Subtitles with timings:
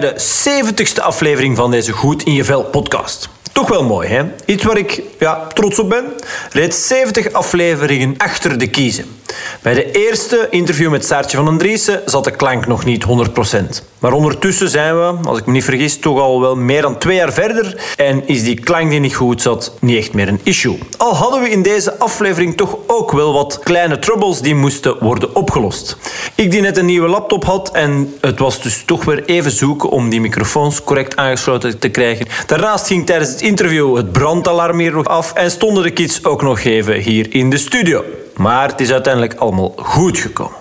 [0.00, 3.28] De 70ste aflevering van deze Goed in je Vel podcast.
[3.52, 4.22] Toch wel mooi, hè?
[4.44, 6.04] Iets waar ik ja, trots op ben.
[6.50, 9.20] Reeds 70 afleveringen achter de kiezen.
[9.68, 13.84] Bij de eerste interview met Saartje van den Driessen zat de klank nog niet 100%.
[13.98, 17.16] Maar ondertussen zijn we, als ik me niet vergis, toch al wel meer dan twee
[17.16, 17.94] jaar verder.
[17.96, 20.78] En is die klank die niet goed zat niet echt meer een issue.
[20.96, 25.34] Al hadden we in deze aflevering toch ook wel wat kleine troubles die moesten worden
[25.34, 25.96] opgelost.
[26.34, 29.88] Ik die net een nieuwe laptop had en het was dus toch weer even zoeken
[29.88, 32.26] om die microfoons correct aangesloten te krijgen.
[32.46, 36.42] Daarnaast ging tijdens het interview het brandalarm hier nog af en stonden de kids ook
[36.42, 38.04] nog even hier in de studio.
[38.38, 40.56] Maar het is uiteindelijk allemaal goed gekomen.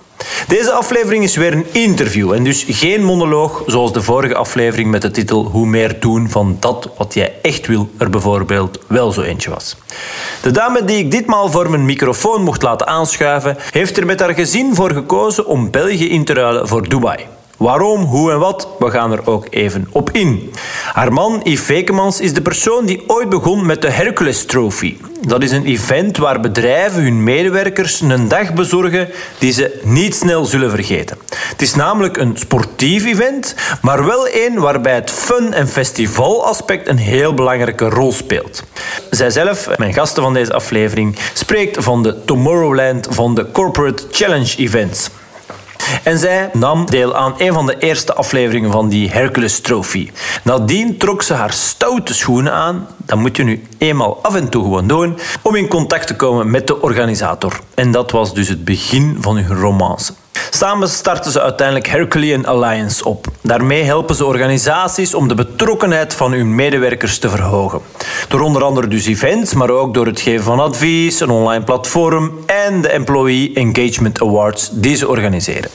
[0.47, 5.01] Deze aflevering is weer een interview en dus geen monoloog zoals de vorige aflevering met
[5.01, 9.21] de titel Hoe meer doen van dat wat jij echt wil er bijvoorbeeld wel zo
[9.21, 9.75] eentje was.
[10.41, 14.33] De dame die ik ditmaal voor mijn microfoon mocht laten aanschuiven, heeft er met haar
[14.33, 17.36] gezin voor gekozen om België in te ruilen voor Dubai.
[17.57, 20.51] Waarom, hoe en wat, we gaan er ook even op in.
[20.93, 24.97] Haar man, Yves Vekemans, is de persoon die ooit begon met de Hercules Trophy.
[25.21, 30.45] Dat is een event waar bedrijven hun medewerkers een dag bezorgen die ze niet snel
[30.45, 31.17] zullen vergeten.
[31.35, 36.97] Het is namelijk een sportief event, maar wel een waarbij het fun- en festivalaspect een
[36.97, 38.63] heel belangrijke rol speelt.
[39.09, 45.09] Zijzelf, mijn gasten van deze aflevering, spreekt van de Tomorrowland van de Corporate Challenge Events.
[46.03, 50.09] En zij nam deel aan een van de eerste afleveringen van die Hercules Trophy.
[50.43, 54.63] Nadien trok ze haar stoute schoenen aan, dat moet je nu eenmaal af en toe
[54.63, 57.59] gewoon doen, om in contact te komen met de organisator.
[57.73, 60.13] En dat was dus het begin van hun romance.
[60.49, 63.27] Samen starten ze uiteindelijk Herculean Alliance op.
[63.41, 67.81] Daarmee helpen ze organisaties om de betrokkenheid van hun medewerkers te verhogen.
[68.27, 72.31] Door onder andere dus events, maar ook door het geven van advies, een online platform
[72.45, 75.69] en de Employee Engagement Awards die ze organiseren.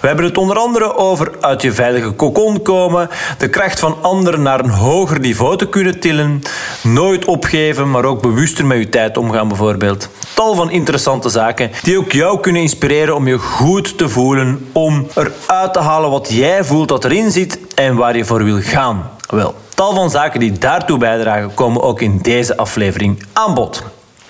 [0.00, 4.42] We hebben het onder andere over uit je veilige kokon komen, de kracht van anderen
[4.42, 6.42] naar een hoger niveau te kunnen tillen,
[6.82, 10.08] nooit opgeven, maar ook bewuster met je tijd omgaan bijvoorbeeld.
[10.34, 15.06] Tal van interessante zaken die ook jou kunnen inspireren om je goed te voelen, om
[15.14, 19.10] eruit te halen wat jij voelt dat erin zit en waar je voor wil gaan.
[19.28, 23.84] Wel, tal van zaken die daartoe bijdragen komen ook in deze aflevering aan bod.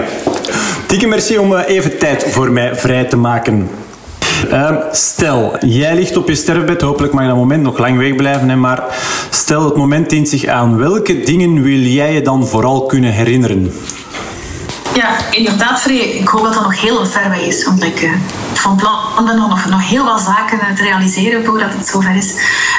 [0.87, 3.69] dikke merci om eh, even tijd voor mij vrij te maken.
[4.51, 8.49] Uh, stel, jij ligt op je sterfbed, hopelijk mag je dat moment nog lang wegblijven,
[8.49, 8.83] hè, maar
[9.29, 10.77] stel het moment dient zich aan.
[10.77, 13.71] Welke dingen wil jij je dan vooral kunnen herinneren?
[14.93, 16.19] Ja, inderdaad, Free.
[16.19, 17.65] Ik hoop dat dat nog heel ver weg is.
[17.65, 18.11] Want ik uh,
[18.53, 22.15] van plan ben om nog, nog heel wat zaken uh, te realiseren voordat het zover
[22.15, 22.33] is.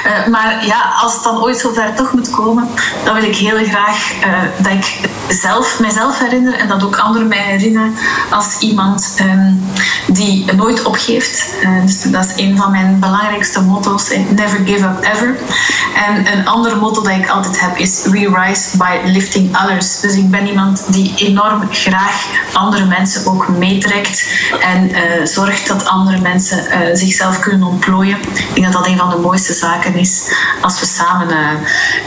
[0.05, 2.69] Uh, maar ja, als het dan ooit zover toch moet komen,
[3.03, 4.13] dan wil ik heel graag
[4.57, 7.95] dat ik zelf, mijzelf herinner en dat ook anderen mij herinneren
[8.29, 9.65] als iemand um,
[10.07, 11.53] die nooit opgeeft.
[11.85, 14.09] dus dat is een van mijn belangrijkste motto's.
[14.29, 15.37] Never give up ever.
[16.07, 19.99] En een ander motto dat ik altijd heb is We rise by lifting others.
[19.99, 22.04] Dus ik ben iemand die enorm graag
[22.53, 24.27] andere mensen ook meetrekt
[24.59, 28.17] en uh, zorgt dat andere mensen uh, zichzelf kunnen ontplooien.
[28.17, 31.49] Ik denk dat dat een van de mooiste zaken is als we samen uh,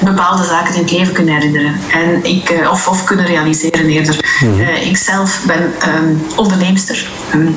[0.00, 4.16] bepaalde zaken in het leven kunnen herinneren en ik, of, of kunnen realiseren eerder.
[4.40, 4.68] Mm -hmm.
[4.68, 7.08] ik zelf ben um, onderneemster.
[7.34, 7.56] Um,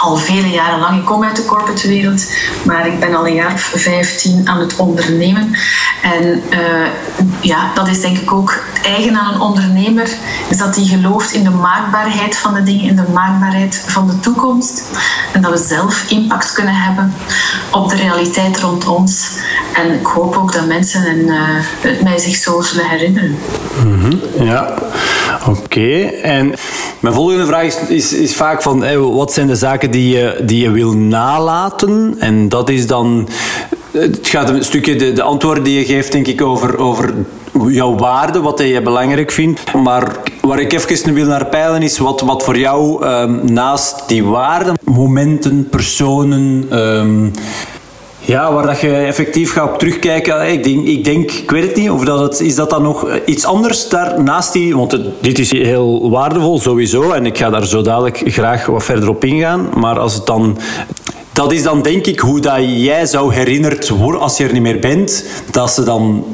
[0.00, 0.98] al vele jaren lang.
[0.98, 2.32] Ik kom uit de corporate wereld,
[2.64, 5.56] maar ik ben al een jaar of 15 aan het ondernemen.
[6.02, 6.86] En uh,
[7.40, 10.08] ja, dat is denk ik ook eigen aan een ondernemer,
[10.48, 14.20] is dat hij gelooft in de maakbaarheid van de dingen, in de maakbaarheid van de
[14.20, 14.82] toekomst.
[15.32, 17.14] En dat we zelf impact kunnen hebben
[17.70, 19.28] op de realiteit rond ons.
[19.74, 21.38] En ik hoop ook dat mensen en, uh,
[21.80, 23.36] het mij zich zo zullen herinneren.
[23.84, 24.20] Mm.
[24.38, 24.74] Ja,
[25.46, 26.02] oké.
[26.22, 26.54] En
[27.00, 30.40] mijn volgende vraag is, is, is vaak van, hey, wat zijn de zaken die je,
[30.44, 32.14] die je wil nalaten?
[32.18, 33.28] En dat is dan...
[33.90, 37.14] Het gaat een stukje de, de antwoorden die je geeft, denk ik, over, over
[37.68, 39.74] jouw waarde, wat je belangrijk vindt.
[39.74, 44.24] Maar waar ik even wil naar peilen is wat, wat voor jou um, naast die
[44.24, 47.32] waarden, momenten, personen, um,
[48.26, 50.52] Ja, waar dat je effectief gaat op terugkijken.
[50.52, 53.08] Ik denk, ik denk, ik weet het niet, of dat het, is dat dan nog
[53.24, 54.76] iets anders daarnaast die...
[54.76, 57.10] Want dit is heel waardevol, sowieso.
[57.10, 59.68] En ik ga daar zo dadelijk graag wat verder op ingaan.
[59.74, 60.58] Maar als het dan...
[61.32, 64.62] Dat is dan denk ik hoe dat jij zou herinnerd worden als je er niet
[64.62, 65.24] meer bent.
[65.50, 66.24] Dat ze dan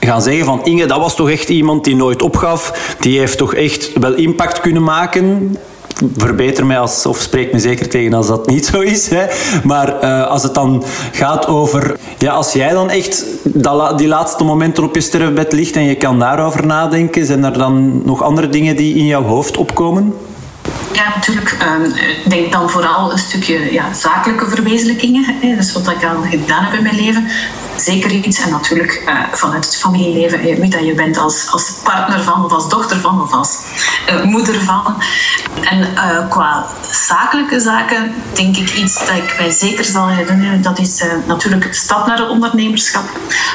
[0.00, 2.94] gaan zeggen van Inge, dat was toch echt iemand die nooit opgaf.
[3.00, 5.56] Die heeft toch echt wel impact kunnen maken
[6.16, 9.08] verbeter mij als, of spreek me zeker tegen als dat niet zo is.
[9.08, 9.26] Hè.
[9.64, 11.96] Maar uh, als het dan gaat over...
[12.18, 15.94] Ja, als jij dan echt dat, die laatste momenten op je sterfbed ligt en je
[15.94, 20.14] kan daarover nadenken, zijn er dan nog andere dingen die in jouw hoofd opkomen?
[20.92, 21.56] Ja, natuurlijk.
[21.60, 21.84] Ehm,
[22.24, 25.24] ik denk dan vooral een stukje ja, zakelijke verwezenlijkingen.
[25.40, 25.56] Hè.
[25.56, 27.26] Dus wat ik al gedaan heb in mijn leven
[27.80, 28.40] zeker iets.
[28.40, 32.44] En natuurlijk uh, vanuit het familieleven, je weet dat je bent als, als partner van,
[32.44, 33.58] of als dochter van, of als
[34.08, 35.02] uh, moeder van.
[35.62, 40.62] En uh, qua zakelijke zaken denk ik iets dat ik mij zeker zal herinneren.
[40.62, 43.04] Dat is natuurlijk de stap naar het ondernemerschap.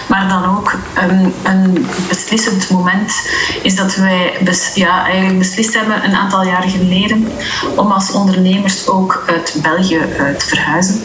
[0.07, 0.75] Maar dan ook
[1.43, 3.29] een beslissend moment
[3.61, 4.37] is dat wij
[4.73, 7.27] ja, eigenlijk beslist hebben een aantal jaar geleden
[7.75, 9.99] om als ondernemers ook uit België
[10.37, 11.03] te verhuizen.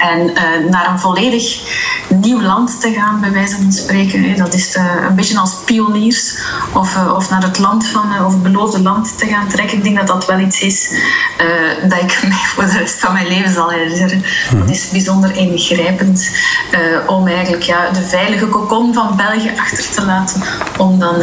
[0.00, 1.60] En uh, naar een volledig
[2.08, 4.22] nieuw land te gaan, bij wijze van spreken.
[4.22, 4.36] Hè.
[4.36, 6.38] Dat is uh, een beetje als pioniers.
[6.72, 9.76] Of, uh, of naar het land van, of het beloofde land te gaan trekken.
[9.76, 10.90] Ik denk dat dat wel iets is
[11.88, 14.22] dat ik mij voor de rest van mijn leven zal herinneren.
[14.54, 16.30] Dat is bijzonder ingrijpend
[17.06, 20.42] om eigenlijk ja, de veilige kokon van België achter te laten.
[20.78, 21.14] Om dan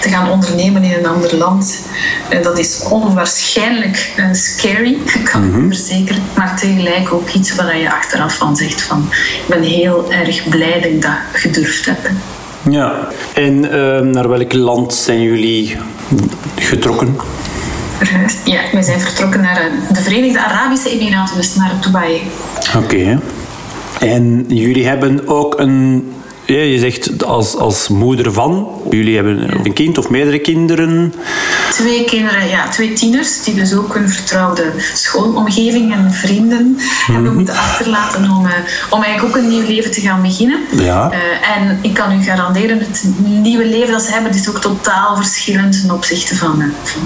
[0.00, 1.78] te gaan ondernemen in een ander land.
[2.42, 4.98] dat is onwaarschijnlijk scary,
[5.32, 6.22] kan ik mm verzekeren.
[6.36, 10.80] Maar tegelijk ook iets waar je achteraf van zegt van ik ben heel erg blij
[10.80, 12.10] dat ik dat gedurfd heb.
[12.70, 15.76] Ja, en uh, naar welk land zijn jullie
[16.56, 17.16] getrokken?
[18.44, 22.20] Ja, wij zijn vertrokken naar eh, de Verenigde Arabische Emiraten, dus naar Dubai.
[22.76, 23.20] Oké.
[24.00, 26.12] En jullie hebben ook een
[26.58, 28.68] je zegt als, als moeder van.
[28.90, 31.14] Jullie hebben een kind of meerdere kinderen.
[31.70, 37.14] Twee kinderen, ja, twee tieners, die dus ook een vertrouwde schoolomgeving en vrienden mm -hmm.
[37.14, 38.52] hebben moeten achterlaten om, uh,
[38.90, 40.60] om eigenlijk ook een nieuw leven te gaan beginnen.
[40.70, 41.10] Ja.
[41.12, 43.04] Uh, en ik kan u garanderen, het
[43.42, 47.02] nieuwe leven dat ze hebben is ook totaal verschillend ten opzichte van, uh, van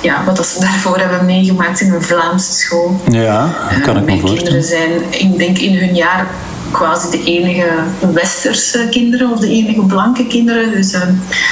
[0.00, 3.00] ja, wat ze daarvoor hebben meegemaakt in een Vlaamse school.
[3.10, 4.24] Ja, dat kan ik me voorstellen.
[4.24, 6.26] Mijn kinderen zijn, ik denk in hun jaar
[6.72, 7.68] quasi de enige
[8.12, 10.70] westerse kinderen of de enige blanke kinderen.
[10.70, 11.00] Dus uh,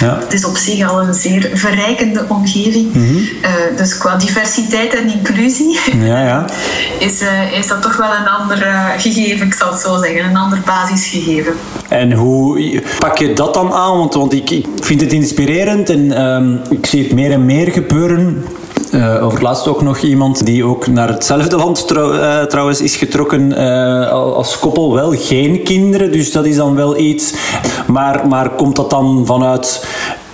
[0.01, 0.19] ja.
[0.19, 2.95] het is op zich al een zeer verrijkende omgeving.
[2.95, 3.17] Mm -hmm.
[3.17, 6.45] uh, dus qua diversiteit en inclusie ja, ja.
[7.07, 8.67] Is, uh, is dat toch wel een ander
[8.99, 11.53] gegeven, ik zal het zo zeggen, een ander basisgegeven.
[11.89, 13.99] En hoe pak je dat dan aan?
[13.99, 17.71] Want, want ik, ik vind het inspirerend en um, ik zie het meer en meer
[17.73, 18.45] gebeuren
[18.95, 23.53] uh, over laatst ook nog iemand die ook naar hetzelfde land uh, trouwens is getrokken
[23.53, 24.95] uh, als koppel.
[24.95, 27.35] Wel geen kinderen, dus dat is dan wel iets.
[27.87, 29.87] Maar, maar komt dat dan vanuit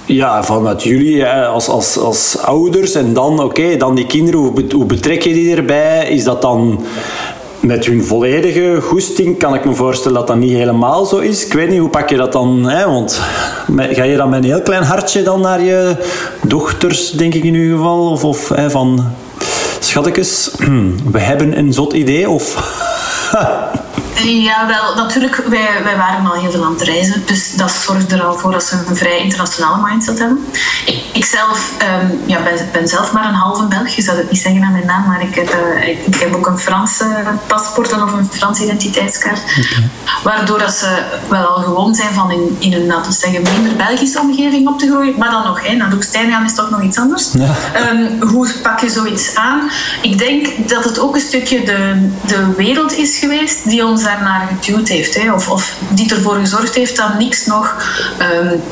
[0.06, 4.84] ja, vanuit jullie als, als, als ouders en dan, oké, dan die kinderen, hoe, hoe
[4.84, 6.08] betrek je die erbij?
[6.08, 6.84] Is dat dan
[7.66, 11.46] met hun volledige goesting kan ik me voorstellen dat dat niet helemaal zo is.
[11.46, 12.68] Ik weet niet, hoe pak je dat dan?
[12.68, 12.86] Hè?
[12.86, 13.20] Want
[13.76, 15.96] ga je dan met een heel klein hartje dan naar je
[16.42, 18.10] dochters, denk ik in uw geval?
[18.10, 19.04] Of, of hè, van,
[19.80, 20.50] schattekes,
[21.12, 22.30] we hebben een zot idee?
[22.30, 22.54] Of...
[24.24, 27.22] Ja, wel, natuurlijk, wij, wij waren al heel veel aan het reizen.
[27.26, 30.46] Dus dat zorgt er al voor dat ze een vrij internationale mindset hebben.
[30.86, 33.88] Ik, ik zelf um, ja, ben, ben, zelf maar een halve Belg.
[33.88, 36.34] Je zou het niet zeggen aan mijn naam, maar ik heb, uh, ik, ik, heb
[36.34, 37.04] ook een Franse
[37.46, 39.40] paspoort of een Franse identiteitskaart.
[39.40, 39.90] Okay.
[40.22, 43.76] Waardoor dat ze wel al gewoon zijn van in, in een, laten we zeggen, minder
[43.76, 45.14] Belgische omgeving op te groeien.
[45.18, 47.32] Maar dan nog, hè, naar Doekstijn gaan is toch nog iets anders.
[47.32, 47.54] Ja.
[47.90, 49.70] Um, hoe pak je zoiets aan?
[50.02, 54.48] Ik denk dat het ook een stukje de, de wereld is geweest die ons daarnaar
[54.60, 55.14] geduwd heeft.
[55.14, 57.74] Hè, of, of die ervoor gezorgd heeft dat niks nog
[58.20, 58.62] um,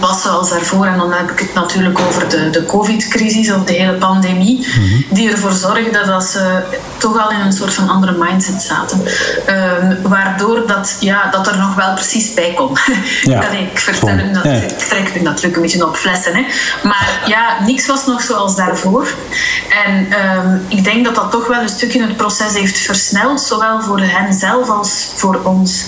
[0.00, 0.86] was zoals daarvoor.
[0.86, 5.04] En dan heb ik het natuurlijk over de, de COVID-crisis of de hele pandemie, mm-hmm.
[5.10, 6.62] die ervoor zorgde dat ze
[6.96, 9.00] toch al in een soort van andere mindset zaten.
[9.00, 12.80] Um, waardoor dat, ja, dat er nog wel precies bij komt.
[13.22, 13.48] Ja.
[13.48, 14.50] ik vertel hem dat, ja.
[14.50, 16.34] ik trek hem natuurlijk een beetje op flessen.
[16.34, 16.44] Hè.
[16.82, 19.08] Maar ja, niks was nog zoals daarvoor.
[19.84, 23.82] En um, ik denk dat dat toch wel een stukje het proces heeft versneld, zowel
[23.82, 24.83] voor hen zelf als
[25.16, 25.84] voor ons.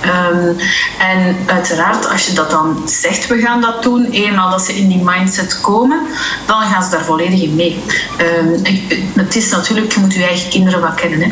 [0.00, 0.52] Ehm,
[0.98, 4.88] en uiteraard, als je dat dan zegt, we gaan dat doen, eenmaal dat ze in
[4.88, 6.00] die mindset komen,
[6.46, 7.82] dan gaan ze daar volledig in mee.
[8.16, 8.76] Ehm,
[9.14, 11.20] het is natuurlijk, je moet je eigen kinderen wat kennen.
[11.20, 11.28] Hè.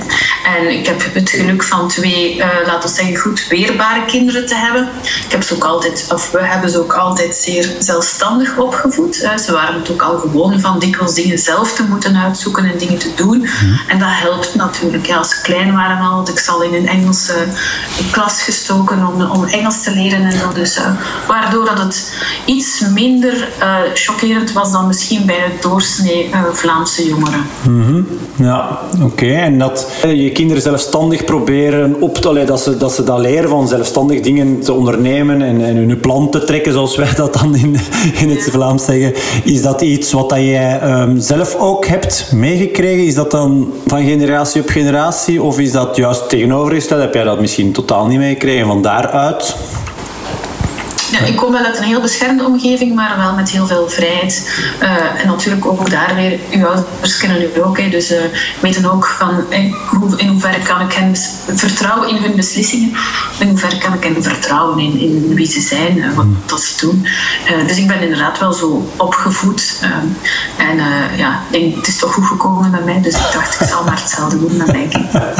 [0.56, 4.54] En ik heb het geluk van twee, uh, laten we zeggen, goed weerbare kinderen te
[4.54, 4.88] hebben.
[5.24, 9.14] Ik heb ze ook altijd, of we hebben ze ook altijd zeer zelfstandig opgevoed.
[9.44, 12.98] Ze waren het ook al gewoon van dikwijls dingen zelf te moeten uitzoeken en dingen
[12.98, 13.38] te doen.
[13.38, 13.90] Mhm.
[13.90, 15.06] En dat helpt natuurlijk.
[15.06, 17.34] Ja, als ze klein waren al, ik zal in een Engelse
[18.10, 20.52] klas gestoken om, om Engels te leren en zo.
[20.54, 20.84] Dus, uh,
[21.26, 22.12] waardoor dat het
[22.44, 27.46] iets minder uh, chockerend was dan misschien bij het doorsnee Vlaamse jongeren.
[27.68, 29.26] Mm Ja, oké.
[29.26, 32.44] En dat je kinderen zelfstandig proberen op te...
[32.46, 36.30] dat, ze, dat ze dat leren van zelfstandig dingen te ondernemen en, en hun plan
[36.30, 37.76] te trekken, zoals wij dat dan in,
[38.14, 39.14] in het Vlaams zeggen.
[39.44, 43.06] Is dat iets wat dat jij um, zelf ook hebt meegekregen?
[43.06, 45.42] Is dat dan van generatie op generatie?
[45.42, 46.28] Of is dat juist
[46.88, 47.00] tegenovergesteld?
[47.00, 49.56] Heb jij dat misschien totaal niet meegekregen van daaruit?
[51.10, 54.50] Ja, ik kom wel uit een heel beschermde omgeving, maar wel met heel veel vrijheid.
[54.82, 58.18] Uh, en natuurlijk ook daar weer, uw ouders kennen u ook, hè, dus uh,
[58.60, 59.74] weten ook van in,
[60.16, 61.16] in hoeverre kan ik hen
[61.54, 62.92] vertrouwen in hun beslissingen,
[63.38, 66.86] in hoeverre kan ik hen vertrouwen in, in wie ze zijn, uh, wat dat ze
[66.86, 67.06] doen.
[67.66, 69.82] dus ik ben inderdaad wel zo opgevoed.
[70.56, 70.76] en
[71.16, 73.84] ja, ik denk, het is toch goed gekomen met mij, dus ik dacht, ik zal
[73.84, 75.34] maar hetzelfde doen met mijn kinderen.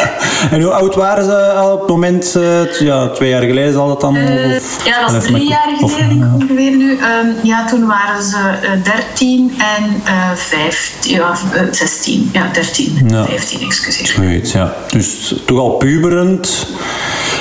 [0.50, 2.36] en hoe oud waren ze al op het moment,
[2.78, 4.16] ja, twee jaar geleden zal dat dan?
[4.16, 4.84] Of?
[4.84, 6.90] Ja, dat drie jaar geleden ongeveer nu.
[6.90, 11.68] Um, ja, toen waren ze uh, eh, 13 en uh, eh, 15, ja, uh, eh,
[11.70, 12.30] 16.
[12.32, 13.24] Ja, 13, ja.
[13.24, 14.06] 15, excuseer.
[14.06, 14.74] Zoiets, ja.
[14.90, 16.66] Dus toch al puberend,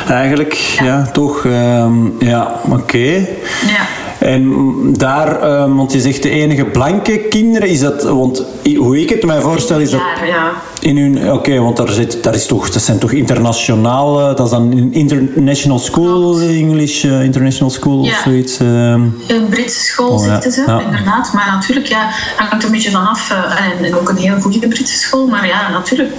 [0.07, 0.53] eigenlijk.
[0.53, 1.43] Ja, ja toch?
[1.43, 2.73] Um, ja, oké.
[2.73, 3.29] Okay.
[3.67, 4.00] Ja.
[4.21, 8.45] En daar, um, want je zegt de enige blanke kinderen, is dat, want
[8.77, 10.51] hoe ik het mij voorstel, is dat ja.
[10.79, 14.51] in hun, oké, want daar, zit, daar is toch, dat zijn toch internationale, dat is
[14.51, 18.11] dan een international school, English uh, international school ja.
[18.11, 18.59] of zoiets.
[18.59, 19.17] Um.
[19.27, 21.33] Een Britse school oh, zitten ze, inderdaad.
[21.33, 25.27] Maar natuurlijk, ja, hangt een beetje vanaf, uh, en ook een heel goede Britse school,
[25.27, 26.13] maar ja, natuurlijk,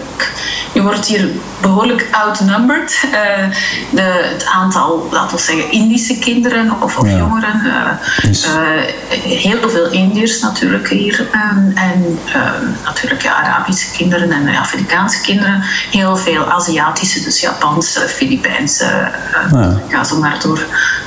[0.72, 1.28] je wordt hier
[1.60, 3.04] behoorlijk outnumbered.
[3.90, 4.00] De,
[4.32, 7.60] het aantal, laten we zeggen, Indische kinderen of, of jongeren
[8.22, 8.46] dus.
[9.24, 11.20] heel veel Indiërs natuurlijk hier.
[11.20, 15.62] Um, en ehm, natuurlijk ja, Arabische kinderen en Afrikaanse kinderen.
[15.90, 19.10] Heel veel Aziatische, dus Japanse, Filipijnse.
[19.52, 19.80] Ja.
[19.88, 20.60] Ga zo maar door.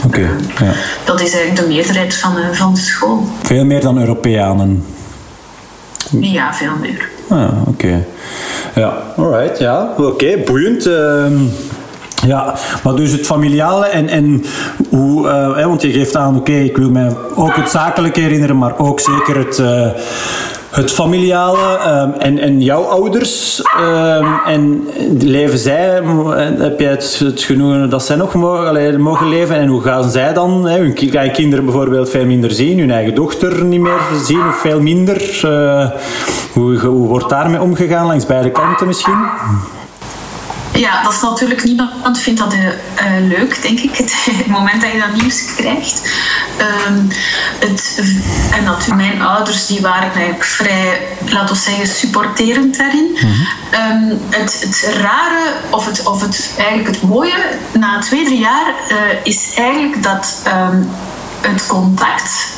[0.06, 0.30] Oké.
[0.60, 0.74] ja.
[1.04, 3.28] Dat is eigenlijk de meerderheid van, van de school.
[3.44, 4.86] Veel meer dan Europeanen?
[6.10, 7.10] Ja, veel meer.
[7.28, 8.06] Ah, oké.
[8.76, 9.94] Ja, alright, ja.
[9.98, 10.90] Oké, boeiend.
[12.28, 12.54] Ja,
[12.84, 14.44] maar dus het familiale en, en
[14.90, 18.78] hoe, uh, want je geeft aan, oké, ik wil mij ook het zakelijke herinneren, maar
[18.78, 19.88] ook zeker het, uh,
[20.70, 23.62] het familiale um, en, en jouw ouders.
[24.46, 24.88] En
[25.20, 26.02] leven zij,
[26.58, 29.56] heb jij het, het genoegen dat zij nog mogen, mogen leven?
[29.56, 33.64] En hoe gaan zij dan, hè, hun kinderen bijvoorbeeld veel minder zien, hun eigen dochter
[33.64, 35.40] niet meer zien of veel minder?
[36.54, 39.18] Hoe, hoe wordt daarmee omgegaan langs beide kanten misschien?
[40.76, 42.70] Ja, dat is natuurlijk niemand vindt dat uh,
[43.28, 46.02] leuk, denk ik, het, moment dat je dat nieuws krijgt.
[46.88, 47.08] Um,
[47.60, 48.02] het,
[48.52, 53.18] en natuurlijk, mijn ouders die waren eigenlijk vrij, laten we zeggen, supporterend daarin.
[53.22, 53.34] Mm
[54.30, 57.36] het, het rare, of het, of het eigenlijk het mooie,
[57.74, 60.90] na twee, drie jaar, uh, is eigenlijk dat um,
[61.42, 62.55] het contact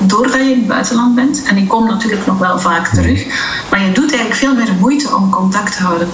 [0.00, 3.26] doordat je in het buitenland bent, en ik kom natuurlijk nog wel vaak terug,
[3.70, 6.08] maar je doet eigenlijk veel meer moeite om contact te houden.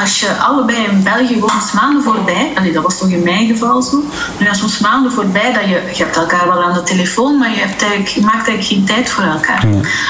[0.00, 3.82] Als je allebei in België woont, maanden voorbij, en dat was toch in mijn geval
[3.82, 4.02] zo,
[4.38, 7.50] nu als soms maanden voorbij dat je, je hebt elkaar wel aan de telefoon, maar
[7.50, 9.64] je, hebt eigenlijk, je maakt eigenlijk geen tijd voor elkaar.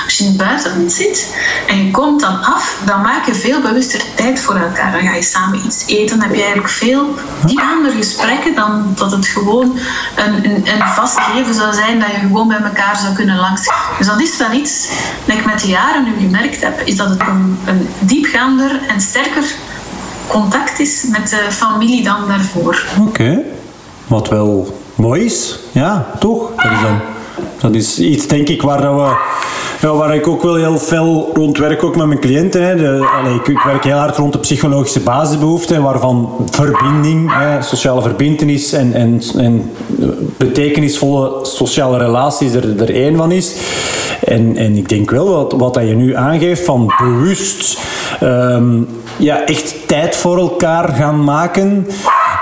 [0.05, 1.37] Als je in het buitenland zit
[1.67, 4.93] en je komt dan af, dan maak je veel bewuster tijd voor elkaar.
[4.93, 8.93] Dan ga je samen iets eten, dan heb je eigenlijk veel die andere gesprekken dan
[8.95, 9.79] dat het gewoon
[10.17, 13.71] een, een, een vast gegeven zou zijn dat je gewoon bij elkaar zou kunnen langs.
[13.99, 14.89] Dus dat is wel iets
[15.25, 19.01] dat ik met de jaren nu gemerkt heb, is dat het een, een diepgaander en
[19.01, 19.45] sterker
[20.27, 22.85] contact is met de familie dan daarvoor.
[23.01, 23.39] Oké,
[24.07, 26.51] wat wel mooi is, ja, toch?
[26.57, 27.01] Dat is, dan,
[27.61, 29.17] dat is iets, denk ik, waar we
[29.81, 32.63] ja, waar ik ook wel heel veel rond werk, ook met mijn cliënten.
[32.63, 32.99] Hè.
[33.35, 39.71] Ik, werk heel hard rond de psychologische basisbehoeften, waarvan verbinding, sociale verbindenis en, en, en
[40.37, 43.55] betekenisvolle sociale relaties er, er één van is.
[44.25, 47.79] En, en ik denk wel wat, wat dat je nu aangeeft van bewust
[48.23, 51.87] um, ja, echt tijd voor elkaar gaan maken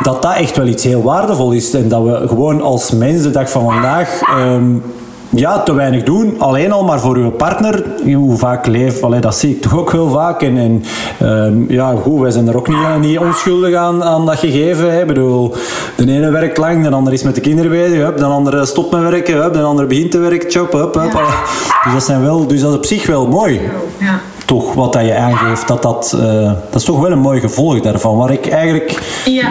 [0.03, 1.75] dat dat echt wel iets heel waardevol is.
[1.75, 4.83] En dat we gewoon als mens de dag van vandaag um,
[5.31, 6.35] ja, te weinig doen.
[6.39, 7.85] Alleen al maar voor uw partner.
[8.15, 10.43] Hoe vaak leef, allee, dat zie ik toch ook heel vaak.
[10.43, 10.85] En, en
[11.19, 14.93] ehm, ja, goed, wij zijn er ook niet, niet onschuldig aan, aan dat gegeven.
[14.93, 15.01] Hè.
[15.01, 15.55] Ik bedoel,
[15.97, 18.15] de ene werkt lang, de ander is met de kinderen bezig.
[18.15, 20.51] de andere stopt met werken, de andere begint te werken.
[20.51, 21.13] Chop, hup, hup.
[21.85, 23.61] Dus dat zijn wel, dus dat is op zich wel mooi.
[23.99, 27.41] Ja toch wat dat je aangeeft, dat dat, uh, dat is toch wel een mooi
[27.41, 29.03] gevolg daarvan, waar ik eigenlijk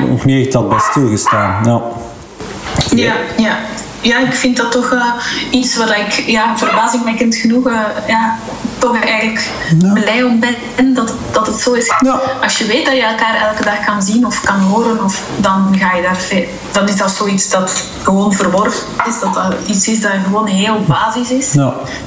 [0.10, 1.63] nog niet echt had bij stilgestaan.
[1.65, 1.81] Ja.
[2.96, 3.57] Ja, ja
[4.01, 5.04] ja, ik vind dat toch uh,
[5.51, 8.38] iets wat ik ja, verbazingwekkend genoeg uh, ja,
[8.77, 9.50] toch eigenlijk
[9.94, 11.92] blij om ben dat, dat het zo is.
[12.42, 15.75] Als je weet dat je elkaar elke dag kan zien of kan horen, of, dan,
[15.80, 16.18] ga je daar
[16.72, 19.20] dan is dat zoiets dat gewoon verworven is.
[19.20, 21.56] Dat dat iets is dat gewoon heel basis is.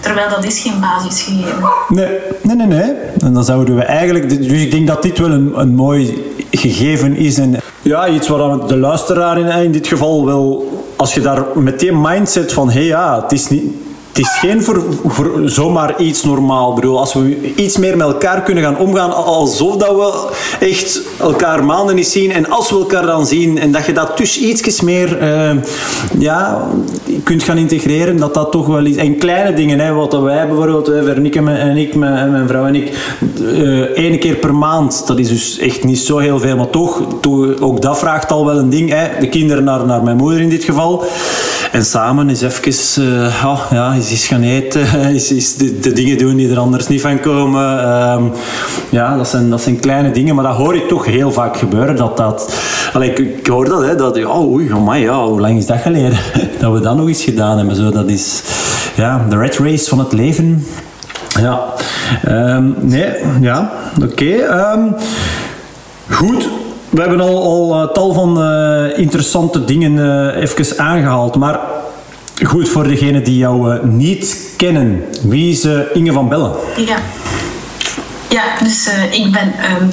[0.01, 1.71] Terwijl dat is geen basisgegeven.
[1.89, 2.67] Nee, nee, nee.
[2.67, 2.95] nee.
[3.19, 4.29] En dan zouden we eigenlijk...
[4.29, 7.39] Dus ik denk dat dit wel een, een mooi gegeven is.
[7.39, 11.45] En ja, iets waar de luisteraar in, in dit geval wel als je daar
[11.81, 13.75] meteen mindset van, hé hey, ja, het is niet
[14.11, 14.83] het is geen voor,
[15.45, 16.75] zomaar iets normaal.
[16.75, 20.29] Bedoel, als we iets meer met elkaar kunnen gaan omgaan, alsof dat we
[20.67, 22.33] echt elkaar maanden niet zien.
[22.33, 25.51] En als we elkaar dan zien, en dat je dat dus ietsjes meer uh,
[26.19, 26.67] ja,
[27.25, 28.97] kunt gaan integreren, dat dat toch wel iets...
[28.97, 33.17] En kleine dingen, hè, wat wij bijvoorbeeld, Vernieke en ik, mijn, mijn vrouw en ik,
[33.41, 37.03] uh, één keer per maand, dat is dus echt niet zo heel veel, maar toch,
[37.61, 38.91] ook dat vraagt al wel een ding.
[38.91, 39.09] Hè.
[39.21, 41.05] De kinderen naar, naar mijn moeder in dit geval.
[41.73, 42.99] En samen is even...
[43.45, 47.01] Oh, ja, is, gaan eten, is, is de, de, dingen doen die er anders niet
[47.01, 47.83] van komen.
[47.83, 48.25] Ehm,
[48.91, 51.97] ja, dat zijn, dat zijn kleine dingen, maar dat hoor ik toch heel vaak gebeuren.
[51.97, 52.55] Dat dat,
[52.93, 56.19] allee, ik, hoor dat, hè, dat oh, oei, my, ja, hoe lang is dat geleden
[56.61, 57.77] dat we dat nog eens gedaan hebben.
[57.77, 58.43] Zo, dat is
[58.97, 60.67] ja, de red race van het leven.
[61.41, 61.65] Ja,
[62.29, 64.35] um, nee, ja, oké.
[64.35, 64.89] Ehm,
[66.09, 66.49] goed.
[66.91, 71.61] We hebben al, al uh, tal van uh, interessante dingen uh, even aangehaald, maar
[72.47, 76.53] Goed, voor degenen die jou uh, niet kennen, wie is uh, Inge van Bellen?
[76.77, 76.97] Ja,
[78.29, 79.91] ja dus uh, ik ben um,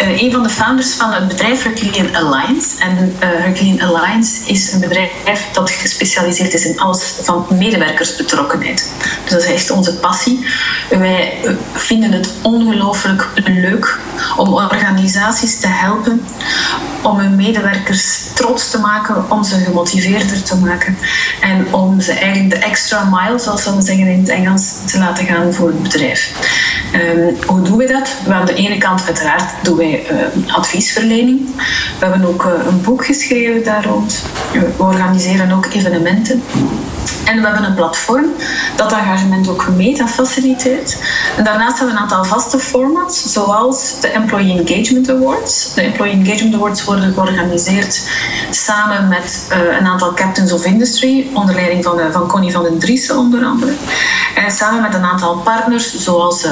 [0.00, 2.68] uh, een van de founders van het bedrijf Herculean Alliance.
[2.78, 5.12] En uh, Alliance is een bedrijf
[5.52, 8.90] dat gespecialiseerd is in alles van medewerkersbetrokkenheid.
[9.22, 10.46] Dus dat is echt onze passie.
[10.88, 11.32] Wij
[11.74, 13.98] vinden het ongelooflijk leuk
[14.36, 16.22] om organisaties te helpen
[17.02, 20.98] om hun medewerkers trots te maken, om ze gemotiveerder te maken
[21.40, 25.26] en om ze eigenlijk de extra mile, zoals we zeggen in het Engels, te laten
[25.26, 26.30] gaan voor het bedrijf.
[26.94, 28.14] Um, hoe doen we dat?
[28.24, 31.40] We aan de ene kant uiteraard doen wij uh, adviesverlening.
[31.98, 34.22] We hebben ook uh, een boek geschreven daar rond.
[34.52, 36.42] We organiseren ook evenementen.
[37.28, 38.24] En we hebben een platform
[38.76, 39.66] dat engagement ook
[40.08, 40.96] faciliteert.
[41.36, 45.74] En daarnaast hebben we een aantal vaste formats, zoals de Employee Engagement Awards.
[45.74, 48.08] De Employee Engagement Awards worden georganiseerd
[48.50, 52.62] samen met uh, een aantal Captains of Industry, onder leiding van, uh, van Connie van
[52.62, 53.72] den Driessen onder andere.
[54.34, 56.46] En samen met een aantal partners, zoals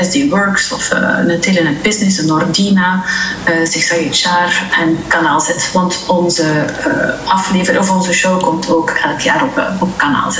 [0.00, 2.26] SD Works of een Telenet Business, een
[2.82, 3.02] Nordina,
[3.48, 5.70] uh, Zigzag HR en Kanaal Z.
[5.72, 6.64] Want onze
[7.24, 10.38] aflevering of onze show komt ook elk jaar op, op Kanaal Z.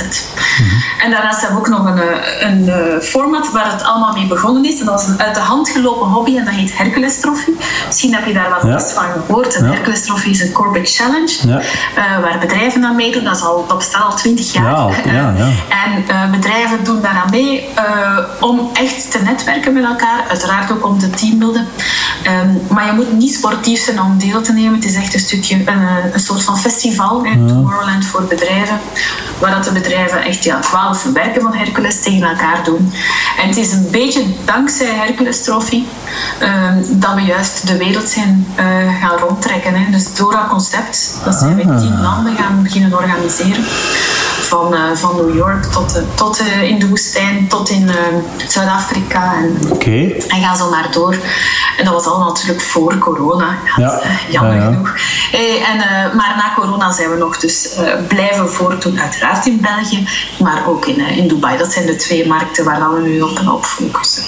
[1.03, 4.27] En daarnaast hebben we ook nog een, eh, een, eh, format waar het allemaal mee
[4.27, 4.79] begonnen is.
[4.79, 7.51] En dat is een uit de hand gelopen hobby en dat heet Hercules Trophy.
[7.87, 9.55] Misschien heb je daar wel eens van gehoord.
[9.55, 11.59] Een Hercules Trophy is een corporate challenge ja.
[11.59, 13.23] uh, waar bedrijven aan meedoen.
[13.23, 15.03] Dat, is al, dat bestaat al twintig jaar.
[15.85, 17.69] en uh, bedrijven doen daaraan mee
[18.39, 20.23] om echt te netwerken met elkaar.
[20.29, 21.67] Uiteraard ook om te teambuilden.
[22.27, 24.73] Um, maar je moet niet sportief zijn om deel te nemen.
[24.73, 28.79] Het is echt een stukje, een, een soort van festival, hè, Tomorrowland voor bedrijven,
[29.39, 32.93] waar dat de bedrijven echt ja, twaalf werken van Hercules tegen elkaar doen.
[33.37, 35.83] En het is een beetje dankzij Hercules Trophy
[36.41, 38.65] um, dat we juist de wereld zijn uh,
[39.01, 39.75] gaan rondtrekken.
[39.75, 39.91] Hè.
[39.91, 43.63] Dus door dat concept, dat zijn we tien landen gaan beginnen organiseren.
[44.43, 47.89] Van, uh, van New York tot, uh, tot in de woestijn, tot in
[48.47, 49.33] Zuid-Afrika.
[49.35, 50.23] En, okay.
[50.27, 51.17] en ga zo maar door.
[51.77, 53.57] En dat was natuurlijk voor corona.
[53.75, 54.95] Ja, jammer genoeg.
[55.71, 55.77] en,
[56.15, 57.69] maar na corona zijn we nog dus
[58.07, 60.07] blijven voortdoen, uiteraard in België,
[60.39, 61.57] maar ook in, in Dubai.
[61.57, 64.23] Dat zijn de twee markten waar we nu op en op focussen.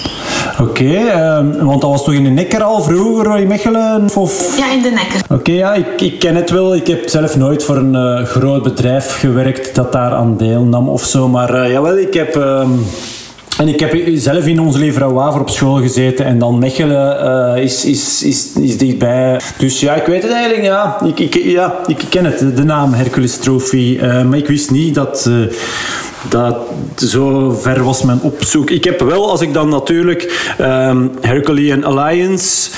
[0.60, 4.08] Oké, ehm, want dat was toch in de Nekker al vroeger in Mechelen?
[4.14, 4.58] Of?
[4.58, 5.20] Ja, in de Nekker.
[5.28, 6.74] Oké, ja, ik, ik, ken het wel.
[6.74, 11.28] Ik heb zelf nooit voor een groot bedrijf gewerkt dat daar aan deelnam of zo.
[11.28, 12.36] Maar jawel, ik heb...
[12.36, 12.68] Uh,
[13.58, 17.24] en ik heb zelf in onze Leverauwaver op school gezeten en dan Mechelen
[17.56, 19.40] uh, is, is, is, is dichtbij.
[19.58, 21.00] Dus ja, ik weet het eigenlijk, ja.
[21.04, 23.98] Ik, ik, ja, ik ken het, de naam Hercules Trophy.
[24.02, 25.52] Uh, maar ik wist niet dat, uh,
[26.28, 26.56] dat
[26.96, 28.70] zo ver was mijn opzoek.
[28.70, 32.70] Ik heb wel, als ik dan natuurlijk um, Herculean Alliance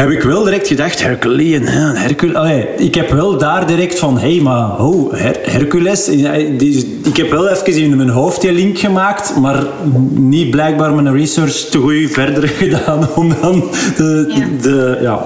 [0.00, 2.38] heb ik wel direct gedacht, Herculean, hè, Hercule.
[2.38, 6.08] Allee, ik heb wel daar direct van, hé, hey, maar oh, Her Hercules.
[6.08, 9.62] Ik heb wel even in mijn hoofd die link gemaakt, maar
[10.10, 13.64] niet blijkbaar mijn research te goed verder gedaan om dan
[13.96, 14.46] de, ja.
[14.62, 15.24] de ja,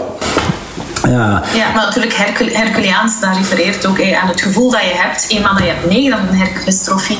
[1.08, 1.42] ja.
[1.54, 5.26] ja, maar natuurlijk Hercul Herculeaans, refereert ook aan het gevoel dat je hebt.
[5.28, 7.18] Eenmaal dat je hebt meegedaan een Hercules-trofee,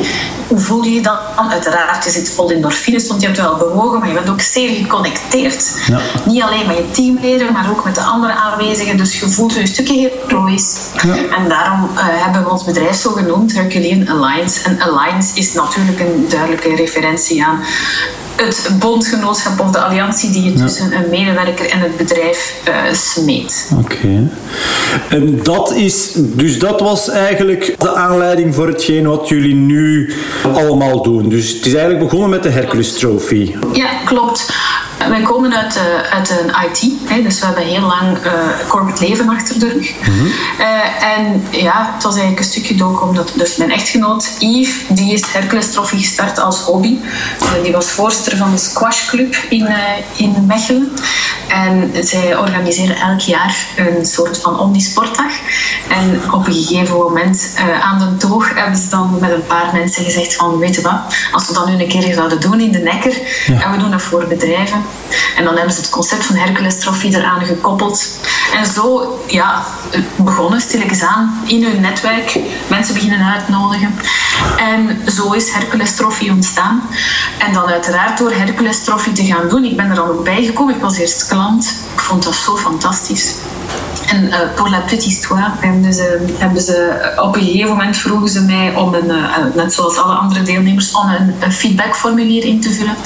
[0.49, 1.16] hoe voel je je dan?
[1.51, 4.77] Uiteraard, je zit vol endorfines, want je hebt wel bewogen, maar je bent ook zeer
[4.77, 5.83] geconnecteerd.
[5.87, 6.01] Ja.
[6.25, 8.97] Niet alleen met je teamleden, maar ook met de andere aanwezigen.
[8.97, 10.77] Dus je voelt je een stukje heroïs.
[11.03, 11.14] Ja.
[11.14, 14.64] En daarom uh, hebben we ons bedrijf zo genoemd, Herculean Alliance.
[14.64, 17.61] En Alliance is natuurlijk een duidelijke referentie aan
[18.37, 23.70] het bondgenootschap of de alliantie die je tussen een medewerker en het bedrijf uh, smeet.
[23.79, 24.31] Oké.
[25.09, 30.12] En dat is, dus dat was eigenlijk de aanleiding voor hetgeen wat jullie nu
[30.55, 31.29] allemaal doen.
[31.29, 33.55] Dus het is eigenlijk begonnen met de Hercules Trophy.
[33.73, 34.53] Ja, klopt.
[35.09, 38.33] Wij komen uit, uh, uit een IT, hè, dus we hebben heel lang uh,
[38.69, 39.93] corporate leven achter de rug.
[40.09, 40.33] Mm
[41.05, 45.23] en ja, het was eigenlijk een stukje ook omdat dus mijn echtgenoot Yves, die is
[45.27, 46.99] Hercules Trophy gestart als hobby.
[47.62, 49.69] die was voorzitter van de Squash Club in,
[50.17, 50.93] in Mechelen.
[51.49, 55.33] En zij organiseren elk jaar een soort van omnisportdag.
[55.88, 60.05] En op een gegeven moment aan de toog hebben ze dan met een paar mensen
[60.05, 61.01] gezegd van, weet je wat,
[61.33, 63.12] als we dat nu een keer zouden doen in de Nekker,
[63.47, 64.85] en we doen dat voor bedrijven,
[65.37, 68.09] en dan hebben ze het concept van Hercules Trophy eraan gekoppeld.
[68.54, 69.64] En zo ja,
[70.16, 72.38] begonnen stilletjes aan in hun netwerk.
[72.68, 73.94] Mensen beginnen uitnodigen.
[74.57, 76.83] En zo is Hercules Trophy ontstaan.
[77.38, 79.64] En dan uiteraard door Hercules Trophy te gaan doen.
[79.64, 80.74] Ik ben er dan ook bij gekomen.
[80.74, 81.74] Ik was eerst klant.
[81.94, 83.35] Ik vond dat zo fantastisch.
[84.14, 88.29] En uh, pour la petite histoire hebben ze, hebben ze, op een gegeven moment vroegen
[88.29, 92.70] ze mij om een, uh, net zoals alle andere deelnemers, om een, feedbackformulier in te
[92.70, 92.96] vullen.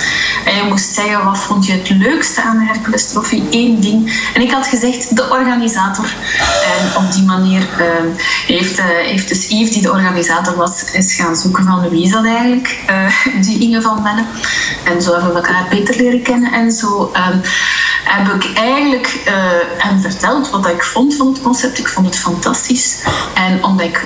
[0.45, 3.43] En je moest zeggen, wat vond je het leukste aan de Hercules Trophy?
[3.51, 4.31] Eén ding.
[4.35, 6.15] En ik had gezegd, de organisator.
[6.79, 7.67] En op die manier
[8.47, 12.25] heeft, heeft dus Yves, die de organisator was, eens gaan zoeken van wie is dat
[12.25, 12.77] eigenlijk?
[13.41, 14.25] die Inge van Benne.
[14.85, 16.53] En zo hebben we elkaar beter leren kennen.
[16.53, 17.39] En zo ehm,
[18.09, 19.23] heb ik eigenlijk
[19.79, 21.79] hem verteld wat ik vond van het concept.
[21.79, 23.05] Ik vond het fantastisch.
[23.35, 24.05] En omdat ik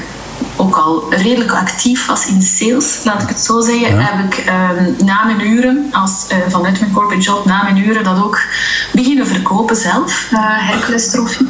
[0.56, 5.04] ook al redelijk actief was in sales, laat ik het zo zeggen, heb ik ehm,
[5.04, 8.40] na mijn uren, als, uh, vanuit mijn corporate job, na mijn uren dat ook
[8.92, 11.44] beginnen verkopen zelf, uh, Hercules Trophy.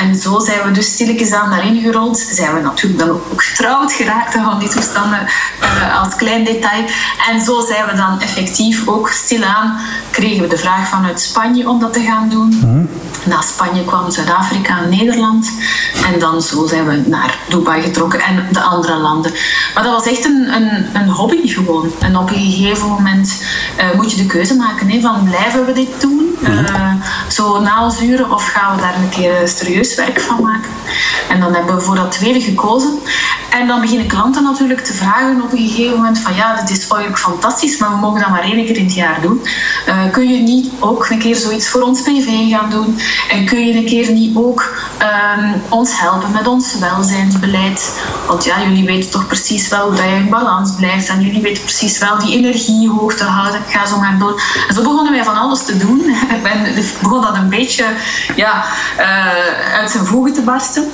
[0.00, 2.18] En zo zijn we dus stilletjes aan daarin gerold.
[2.18, 5.28] Zijn we natuurlijk dan ook getrouwd geraakt van die toestanden
[5.62, 6.84] uh, als klein detail.
[7.30, 9.78] En zo zijn we dan effectief ook stilaan,
[10.10, 12.58] kregen we de vraag vanuit Spanje om dat te gaan doen.
[12.64, 12.88] Mm.
[13.24, 15.50] Na Spanje kwam Zuid-Afrika en Nederland.
[16.12, 19.32] En dan zo zijn we naar Dubai getrokken en de andere landen.
[19.74, 21.92] Maar dat was echt een, een, een hobby gewoon.
[22.00, 23.42] En op een gegeven moment
[23.78, 26.24] uh, moet je de keuze maken hè, van blijven we dit doen?
[26.42, 26.92] Uh,
[27.28, 30.70] zo naalzuren of gaan we daar een keer serieus werk van maken?
[31.28, 32.98] En dan hebben we voor dat tweede gekozen.
[33.50, 36.88] En dan beginnen klanten natuurlijk te vragen op een gegeven moment van ja, dit is
[36.88, 39.42] eigenlijk fantastisch, maar we mogen dat maar één keer in het jaar doen.
[39.88, 42.98] Uh, kun je niet ook een keer zoiets voor ons PV gaan doen?
[43.30, 44.74] En kun je een keer niet ook
[45.38, 48.00] um, ons helpen met ons welzijnsbeleid?
[48.26, 51.62] Want ja, jullie weten toch precies wel hoe je in balans blijft en jullie weten
[51.62, 53.60] precies wel die energie hoog te houden.
[53.60, 54.42] Ik ga zo maar door.
[54.68, 56.04] En zo begonnen wij van alles te doen.
[56.46, 57.84] En begon dat een beetje
[58.36, 58.64] ja,
[58.98, 60.92] uh, uit zijn voegen te barsten.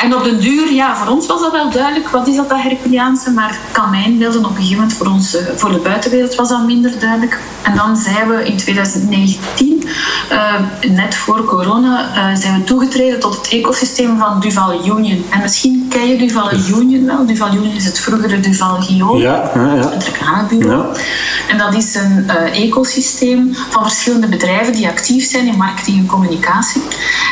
[0.00, 2.08] En op den duur, ja, voor ons was dat wel duidelijk.
[2.08, 3.30] Wat is dat, dat Herculeaanse?
[3.30, 6.98] Maar kamijnbeelden op een gegeven moment voor ons, uh, voor de buitenwereld was dat minder
[7.00, 7.38] duidelijk.
[7.62, 9.88] En dan zijn we in 2019,
[10.32, 10.54] uh,
[10.90, 15.24] net voor corona, zijn we toegetreden tot het ecosysteem van Duval Union.
[15.30, 17.26] En misschien ken je Duval Union wel.
[17.26, 19.90] Duval Union is het vroegere Duval Gio, ja, ja, ja.
[19.90, 20.94] het reclamebureau.
[20.94, 21.00] Ja.
[21.48, 26.82] En dat is een ecosysteem van verschillende bedrijven die actief zijn in marketing en communicatie.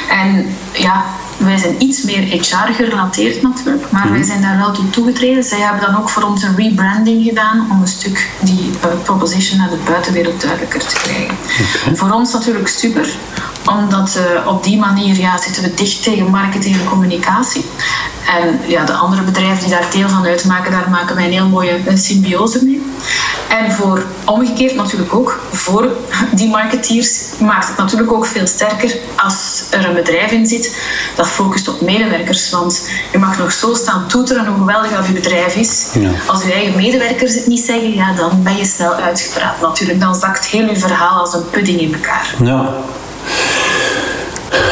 [0.08, 1.04] En ja,
[1.44, 4.12] wij zijn iets meer HR gerelateerd natuurlijk, maar mm.
[4.12, 5.44] wij zijn daar wel toe toegetreden.
[5.44, 9.58] Zij hebben dan ook voor ons een rebranding gedaan om een stuk die uh, proposition
[9.58, 11.36] naar de buitenwereld duidelijker te krijgen.
[11.82, 11.96] Okay.
[11.96, 13.14] Voor ons natuurlijk super,
[13.64, 17.64] omdat uh, op die manier ja, zitten we dicht tegen marketing en communicatie.
[18.26, 21.48] En ja, de andere bedrijven die daar deel van uitmaken, daar maken wij een heel
[21.48, 22.82] mooie symbiose mee.
[23.48, 25.88] En voor omgekeerd natuurlijk ook, voor
[26.32, 30.82] die marketeers maakt het natuurlijk ook veel sterker als er een bedrijf in zit
[31.16, 32.50] dat focust op medewerkers.
[32.50, 35.86] Want je mag nog zo staan toeteren hoe geweldig dat je bedrijf is.
[35.92, 36.10] Ja.
[36.26, 40.00] Als je eigen medewerkers het niet zeggen, ja, dan ben je snel uitgepraat natuurlijk.
[40.00, 42.34] Dan zakt heel je verhaal als een pudding in elkaar.
[42.42, 42.74] Ja.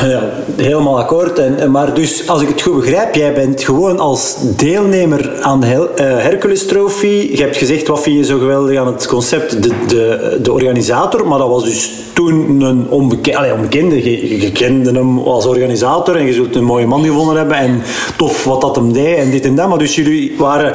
[0.02, 1.38] Ja, helemaal akkoord.
[1.38, 5.66] En, maar dus, als ik het goed begrijp, jij bent gewoon als deelnemer aan de
[5.66, 7.28] uh, Hercules Trophy.
[7.32, 9.62] Je hebt gezegd, wat vind je zo geweldig aan het concept?
[9.62, 13.38] De, de, de organisator, maar dat was dus toen een onbekende.
[13.38, 14.10] Allee, onbekende.
[14.10, 17.56] Je, je, kende hem als organisator en je zult een mooie man gevonden hebben.
[17.56, 17.82] En
[18.16, 19.68] tof wat dat hem deed en dit en dat.
[19.68, 20.74] Maar dus jullie waren...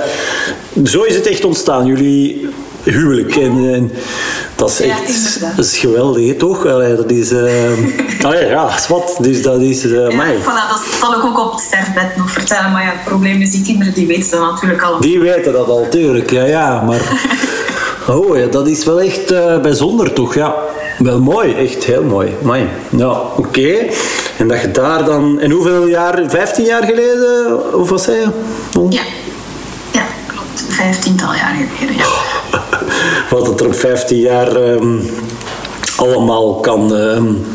[0.83, 1.85] Zo is het echt ontstaan.
[1.85, 2.47] Jullie
[2.83, 3.35] huwelijk.
[3.35, 3.91] En, en,
[4.55, 6.65] dat is echt dat is geweldig, toch?
[6.65, 7.31] Allee, dat is...
[7.31, 7.71] Uh,
[8.25, 9.17] allee, ja, wat.
[9.21, 10.35] Dus dat is uh, ja, mij.
[10.41, 12.71] Voilà, dat zal ik ook op het sterfbed nog vertellen.
[12.71, 14.99] Maar ja, het probleem is, die kinderen die weten dat natuurlijk al.
[14.99, 16.31] Die weten dat al, tuurlijk.
[16.31, 16.81] Ja, ja.
[16.81, 17.01] Maar...
[18.15, 20.35] oh ja, dat is wel echt uh, bijzonder, toch?
[20.35, 20.55] Ja.
[20.97, 22.35] Wel mooi, echt heel mooi.
[22.41, 22.67] Mooi.
[22.89, 23.77] Ja, oké.
[24.37, 25.39] En dat je daar dan...
[25.39, 26.23] En hoeveel jaar?
[26.27, 27.73] 15 jaar geleden?
[27.73, 28.27] Of wat zei je?
[28.89, 29.01] Ja.
[30.83, 32.05] Vijftiental jaar geleden, ja.
[33.35, 35.09] wat het er op 15 jaar um,
[35.95, 37.45] allemaal kan, um,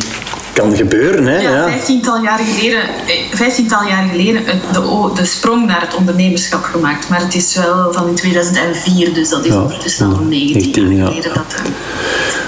[0.52, 1.26] kan gebeuren.
[1.26, 1.38] Hè?
[1.38, 7.08] Ja, vijftiental jaar geleden, eh, vijftiental jaar geleden de, de sprong naar het ondernemerschap gemaakt.
[7.08, 11.06] Maar het is wel van in 2004, dus dat is ja, ondertussen al 19 jaar
[11.06, 11.64] geleden dat, uh,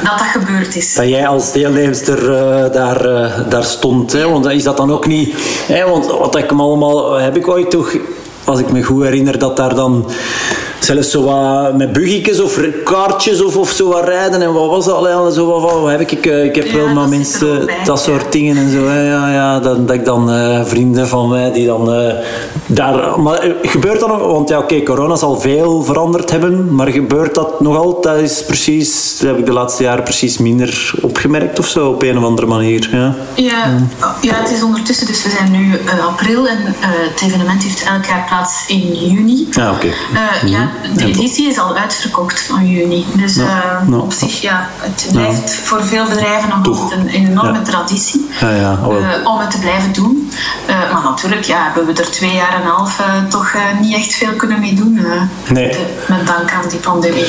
[0.09, 0.95] dat dat gebeurd is.
[0.95, 4.13] Dat jij als deelnemster uh, daar, uh, daar stond.
[4.13, 4.29] Hè?
[4.29, 5.35] Want is dat dan ook niet...
[5.67, 5.89] Hè?
[5.89, 7.15] Want wat ik me allemaal...
[7.15, 7.97] Heb ik ooit toch...
[8.45, 10.07] Als ik me goed herinner, dat daar dan
[10.81, 14.85] zelfs zo wat met buggetjes of kaartjes of, of zo wat rijden en wat was
[14.85, 15.07] dat?
[15.07, 18.71] Al zo wat, wat heb ik, ik heb wel maar mensen dat soort dingen en
[18.71, 22.13] zo ja, ja dat, dat ik dan uh, vrienden van mij die dan uh,
[22.67, 24.19] daar maar gebeurt dat nog?
[24.19, 28.31] Want ja oké okay, corona zal veel veranderd hebben maar gebeurt dat nog altijd?
[28.31, 32.19] Is precies dat heb ik de laatste jaren precies minder opgemerkt of zo op een
[32.19, 33.15] of andere manier ja.
[33.35, 33.79] Ja,
[34.21, 38.25] ja het is ondertussen dus we zijn nu april en het evenement heeft elk jaar
[38.29, 39.49] plaats in juni.
[39.53, 39.87] Ah, oké.
[40.11, 40.51] Okay.
[40.51, 43.07] ja de editie is al uitverkocht van juni.
[43.17, 48.79] Dus uh, op zich, ja, het blijft voor veel bedrijven nog een, enorme traditie ja,
[48.83, 50.31] uh, om het te blijven doen.
[50.69, 54.15] Uh, maar natuurlijk ja, hebben we er twee jaar en een half toch niet echt
[54.15, 55.01] veel kunnen mee doen.
[55.53, 55.77] nee.
[56.07, 57.25] met dank aan die pandemie.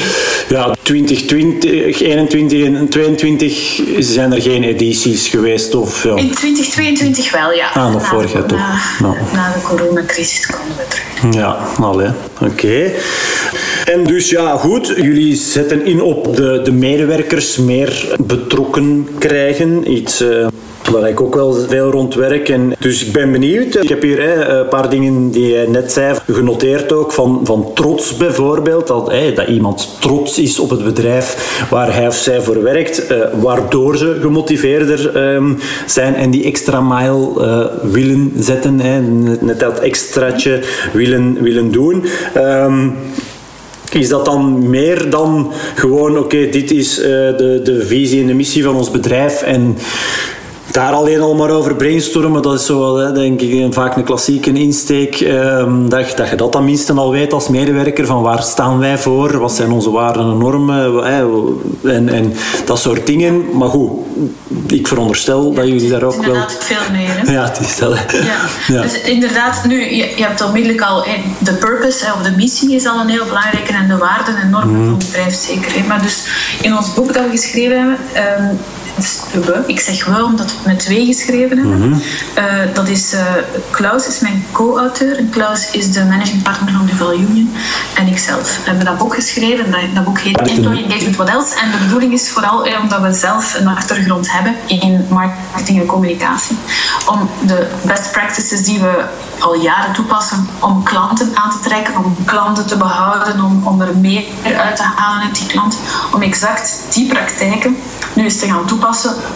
[0.50, 5.76] Ja, 2020, 21 en 22 zijn er geen edities geweest?
[5.76, 6.16] Of, ja.
[6.16, 7.70] In 2022 wel, ja.
[7.74, 8.60] Ah, nog vorig jaar toch?
[9.00, 11.36] Na, na de coronacrisis komen we terug.
[11.36, 12.10] Ja, allee.
[12.42, 12.92] Oké.
[13.86, 19.92] En dus ja, goed, jullie zetten in op de, de medewerkers meer betrokken krijgen.
[19.92, 20.22] Iets...
[20.22, 20.48] Uh
[20.90, 22.50] waar ik ook wel veel rond werk.
[22.50, 23.76] En dus ik ben benieuwd.
[23.76, 27.12] Ik heb hier hè, een paar dingen die je net zei genoteerd ook.
[27.12, 28.88] Van, van trots bijvoorbeeld.
[28.88, 33.12] Dat, hè, dat iemand trots is op het bedrijf waar hij of zij voor werkt.
[33.12, 38.80] Uh, waardoor ze gemotiveerder um, zijn en die extra mile uh, willen zetten.
[38.80, 39.02] Hè,
[39.40, 40.60] net dat extraatje
[40.94, 42.06] willen, willen doen.
[42.38, 42.96] Um,
[43.92, 48.34] is dat dan meer dan gewoon, oké, dit is uh, de, de visie en de
[48.34, 49.78] missie van ons bedrijf en
[50.72, 54.54] daar alleen al maar over brainstormen, dat is zo, hè, denk ik, vaak een klassieke
[54.54, 55.20] insteek.
[55.20, 58.98] Um, dat, dat je dat dan minstens al weet als medewerker, van waar staan wij
[58.98, 61.26] voor, wat zijn onze waarden en normen, hè,
[61.92, 62.34] en, en
[62.66, 63.58] dat soort dingen.
[63.58, 63.92] Maar goed,
[64.68, 66.46] ik veronderstel dat jullie daar ook wel...
[66.60, 67.32] veel meer.
[67.32, 67.98] Ja, het is dat.
[68.12, 68.36] Ja.
[68.76, 68.82] ja.
[68.82, 71.06] Dus inderdaad, nu, je, je hebt onmiddellijk al,
[71.40, 74.76] de purpose of de missie is al een heel belangrijke en de waarden en normen
[74.76, 74.86] mm.
[74.86, 75.74] van het bedrijf zeker.
[75.74, 75.88] Hè.
[75.88, 76.28] Maar dus
[76.62, 77.98] in ons boek dat we geschreven hebben,
[78.50, 78.60] um,
[79.32, 81.80] we, ik zeg wel omdat we het met twee geschreven hebben.
[81.80, 82.02] Mm
[82.74, 83.22] dat is, uh,
[83.70, 87.54] Klaus is mijn co-auteur en Klaus is de managing partner van Duval Union
[87.94, 88.58] en ikzelf.
[88.64, 91.78] We hebben dat boek geschreven, dat, dat boek heet Employee Engagement What Else en de
[91.78, 96.58] bedoeling is vooral eh, omdat we zelf een achtergrond hebben in marketing en communicatie,
[97.06, 99.04] om de best practices die we
[99.40, 103.98] al jaren toepassen om klanten aan te trekken, om klanten te behouden, om, om er
[103.98, 104.24] meer
[104.58, 105.78] uit te halen uit die klant,
[106.14, 107.78] om exact die praktijken
[108.14, 108.81] nu eens te gaan toepassen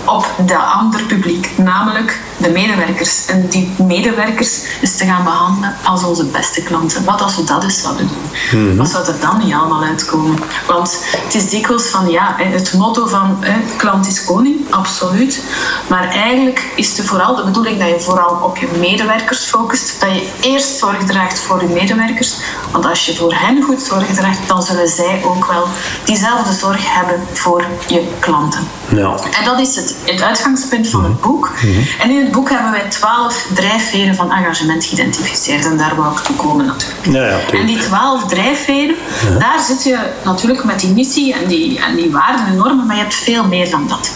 [0.05, 3.25] op dat ander publiek, namelijk de medewerkers.
[3.25, 7.05] En die medewerkers is te gaan behandelen als onze beste klanten.
[7.05, 8.61] Wat als we dat eens zouden doen?
[8.61, 8.77] Mhm.
[8.77, 10.39] Wat zou er dan niet allemaal uitkomen?
[10.67, 13.43] Want het is dikwijls van ja, het motto van
[13.77, 15.43] klant is koning, absoluut.
[15.87, 20.01] Maar eigenlijk is het vooral de bedoeling dat je vooral op je medewerkers focust.
[20.01, 22.33] Dat je eerst zorg draagt voor je medewerkers.
[22.71, 25.67] Want als je voor hen goed zorg draagt, dan zullen zij ook wel
[26.03, 28.67] diezelfde zorg hebben voor je klanten.
[28.89, 29.15] Ja.
[29.39, 31.51] En dat is het, het uitgangspunt van het boek.
[31.55, 32.01] Mhm.
[32.01, 35.65] En in het boek hebben wij twaalf drijfveren van engagement geïdentificeerd.
[35.65, 37.05] En daar wou ik toe komen natuurlijk.
[37.05, 38.95] Ja, ja, en die twaalf drijfveren,
[39.39, 42.95] daar zit je natuurlijk met die missie en die, en die waarden en normen, maar
[42.95, 44.11] je hebt veel meer dan dat.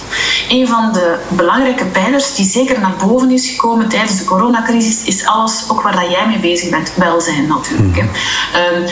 [0.50, 5.26] Een van de belangrijke pijlers die zeker naar boven is gekomen tijdens de coronacrisis, is
[5.26, 6.92] alles ook waar dat jij mee bezig bent.
[6.96, 7.96] Welzijn natuurlijk.
[7.96, 8.08] Mhm.
[8.54, 8.92] Ehm,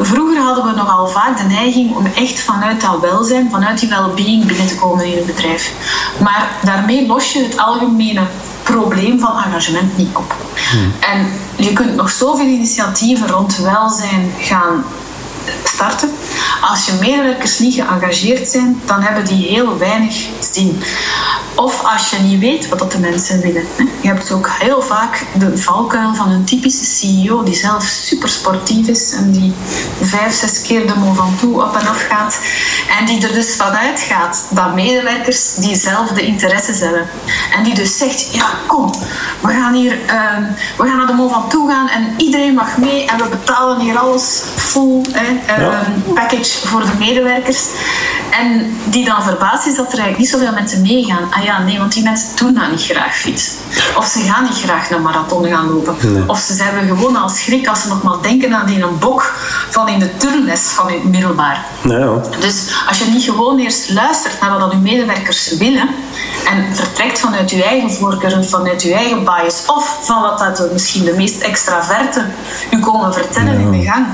[0.00, 4.46] vroeger hadden we nogal vaak de neiging om echt vanuit dat welzijn, vanuit die well-being
[4.46, 5.72] binnen te komen in het bedrijf.
[6.22, 8.22] Maar daarmee los je het algemene
[8.62, 10.34] probleem van engagement niet op.
[11.00, 11.26] En
[11.56, 14.84] je kunt nog zoveel initiatieven rond welzijn gaan
[15.64, 16.10] starten.
[16.60, 20.82] Als je medewerkers niet geëngageerd zijn, dan hebben die heel weinig zin.
[21.58, 23.64] Of als je niet weet wat de mensen willen.
[24.00, 28.86] Je hebt ook heel vaak de valkuil van een typische CEO die zelf super sportief
[28.86, 29.54] is en die
[30.02, 32.38] vijf, zes keer de Mont Ventoux op en af gaat.
[32.98, 37.08] En die er dus vanuit gaat dat medewerkers diezelfde interesses hebben.
[37.56, 38.94] En die dus zegt, ja kom,
[39.40, 40.36] we gaan hier uh,
[40.76, 43.98] we gaan naar de Mont Ventoux gaan en iedereen mag mee en we betalen hier
[43.98, 44.42] alles
[45.12, 45.78] hè, uh,
[46.14, 47.66] package voor de medewerkers.
[48.30, 51.28] En die dan verbaasd is dat er eigenlijk niet zoveel mensen meegaan.
[51.30, 53.50] Ah ja, nee, want die mensen doen dat niet graag fiets.
[53.96, 56.24] Of ze gaan niet graag een marathon gaan lopen.
[56.26, 59.34] Of ze hebben gewoon al schrik als ze nog maar denken aan die een bok
[59.70, 61.64] van in de turnles van het middelbaar.
[61.82, 62.12] Ja.
[62.40, 62.54] Dus
[62.88, 65.88] als je niet gewoon eerst luistert naar wat je medewerkers willen
[66.46, 71.04] en vertrekt vanuit je eigen voorkeur, vanuit je eigen bias of van wat dat misschien
[71.04, 72.24] de meest extraverte
[72.70, 74.06] u komen vertellen in de gang,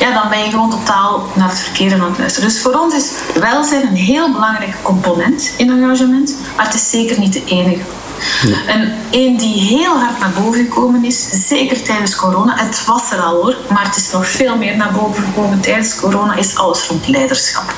[0.00, 2.48] ja, dan ben je gewoon totaal naar het verkeerde aan het luisteren.
[2.48, 3.10] Dus voor ons is
[3.40, 7.82] welzijn een heel belangrijke component in engagement, maar het is zeker niet de enige.
[8.66, 13.18] En één die heel hard naar boven gekomen is, zeker tijdens corona, het was er
[13.18, 16.86] al hoor, maar het is nog veel meer naar boven gekomen tijdens corona, is alles
[16.86, 17.74] rond leiderschap.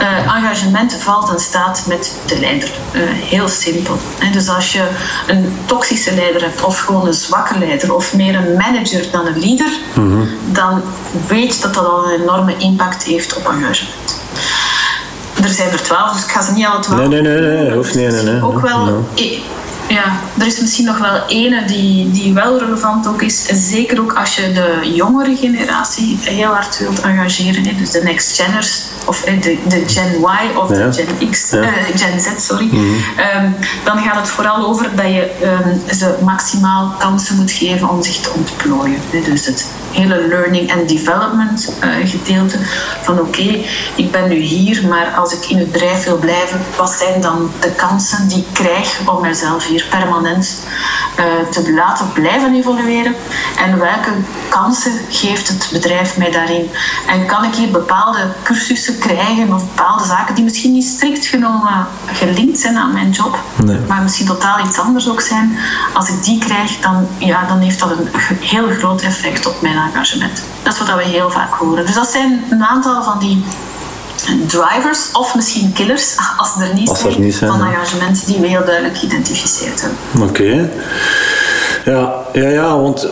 [0.00, 2.70] Uh, engagement valt in staat met de leider.
[2.92, 3.98] Uh, heel simpel.
[4.32, 4.88] Dus als je
[5.26, 9.38] een toxische leider hebt, of gewoon een zwakke leider, of meer een manager dan een
[9.38, 10.28] leader, mm -hmm.
[10.52, 10.82] dan
[11.26, 14.22] weet dat dat al een enorme impact heeft op engagement.
[15.44, 17.08] Er zijn er twaalf, dus ik ga ze niet alle twaalf.
[17.08, 18.10] Nee, nee, nee, nee, hoeft niet.
[18.12, 18.84] Nee, nee, ook wel.
[19.14, 19.42] Nee.
[19.88, 23.46] Ja, er is misschien nog wel ene die, die wel relevant ook is.
[23.46, 27.66] Zeker ook als je de jongere generatie heel hard wilt engageren.
[27.66, 31.62] Hè, dus de next geners, of de, de Gen Y of de Gen X, ja.
[31.62, 32.68] uh, Gen Z, sorry.
[32.68, 32.96] -hmm.
[33.44, 38.02] um, dan gaat het vooral over dat je um, ze maximaal kansen moet geven om
[38.02, 39.00] zich te ontplooien.
[39.10, 39.20] Hè.
[39.30, 42.58] Dus het hele learning and development uh, gedeelte.
[43.02, 46.60] Van oké, okay, ik ben nu hier, maar als ik in het bedrijf wil blijven,
[46.76, 50.66] wat zijn dan de kansen die ik krijg om mezelf hier permanent
[51.18, 53.14] uh, te laten blijven evolueren?
[53.56, 54.10] En welke
[54.48, 56.70] kansen geeft het bedrijf mij daarin?
[57.06, 61.86] En kan ik hier bepaalde cursussen krijgen of bepaalde zaken die misschien niet strikt genomen
[62.06, 63.78] gelinkt zijn aan mijn job, nee.
[63.88, 65.58] maar misschien totaal iets anders ook zijn?
[65.94, 68.08] Als ik die krijg, dan, ja, dan heeft dat een
[68.40, 70.42] heel groot effect op mijn engagement.
[70.62, 71.86] Dat is wat we heel vaak horen.
[71.86, 73.44] Dus dat zijn een aantal van die
[74.46, 78.26] drivers of misschien killers, als ze er niet, als zijn, er niet zijn, van engagement
[78.26, 79.98] die we heel duidelijk geïdentificeerd hebben.
[80.28, 80.42] Oké.
[80.42, 80.70] Okay.
[81.84, 83.08] Ja, ja, ja, want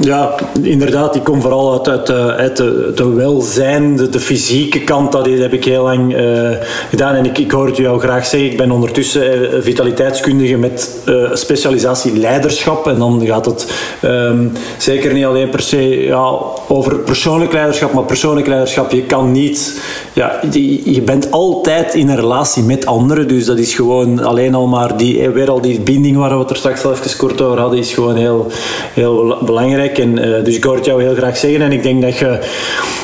[0.00, 5.12] ja, inderdaad, die komt vooral uit, uit, uit de, de welzijn, de, de, fysieke kant.
[5.12, 6.50] Dat heb ik heel lang uh,
[6.88, 7.14] gedaan.
[7.14, 11.02] En ik, ik hoor het jou graag zeggen, ik ben ondertussen uh, vitaliteitskundige met
[11.32, 12.86] specialisatie leiderschap.
[12.86, 16.32] En dan gaat het um, zeker niet alleen per se ja,
[16.68, 19.82] over persoonlijk leiderschap, maar persoonlijk leiderschap, je kan niet...
[20.12, 24.54] Ja, die, je bent altijd in een relatie met anderen, dus dat is gewoon alleen
[24.54, 27.40] al maar die, weer al die binding waar we het er straks al even kort
[27.40, 28.46] over hadden, is gewoon heel,
[28.92, 29.83] heel belangrijk.
[29.92, 31.62] En, uh, dus ik hoor het jou heel graag zeggen.
[31.62, 32.38] En ik denk dat je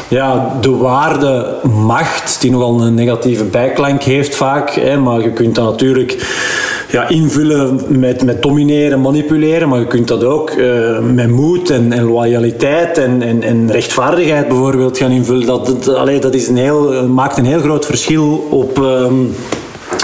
[0.09, 5.55] ja, de waarde macht, die nogal een negatieve bijklank heeft vaak, hè, maar je kunt
[5.55, 6.17] dat natuurlijk
[6.91, 11.93] ja, invullen met, met domineren, manipuleren, maar je kunt dat ook uh, met moed en,
[11.93, 15.47] en loyaliteit en, en, en, rechtvaardigheid bijvoorbeeld gaan invullen.
[15.47, 18.79] Dat, dat, dat is een heel, maakt een heel groot verschil op.
[18.79, 19.35] Um,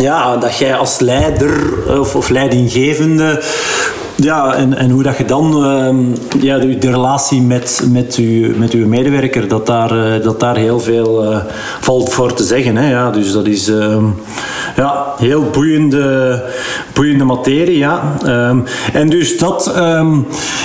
[0.00, 3.42] ja, dat jij als leider of, of leidinggevende
[4.16, 8.72] ja, en, en hoe dat je dan uh, ja, de, relatie met, met, uw, met
[8.72, 11.38] uw medewerker, dat daar, uh, dat daar heel veel uh,
[11.80, 12.76] valt voor te zeggen.
[12.76, 13.10] Hè, ja.
[13.10, 13.70] Dus dat is
[14.76, 16.42] ja, heel boeiende,
[16.92, 17.78] boeiende materie.
[17.78, 18.16] Ja.
[18.26, 19.74] Um, en dus dat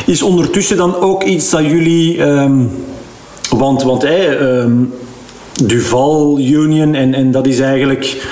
[0.05, 2.19] is ondertussen dan ook iets dat jullie...
[3.57, 4.05] Want want
[5.65, 8.27] Duval Union, en, en dat is eigenlijk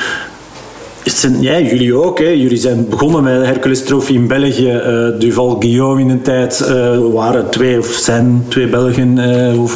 [1.40, 2.20] ja, jullie ook.
[2.20, 2.30] Hè.
[2.30, 4.72] Jullie zijn begonnen met de Hercules Trophy in België.
[4.72, 9.18] Uh, Duval Guillaume in een tijd uh, waren twee of zijn twee Belgen.
[9.18, 9.68] Uh,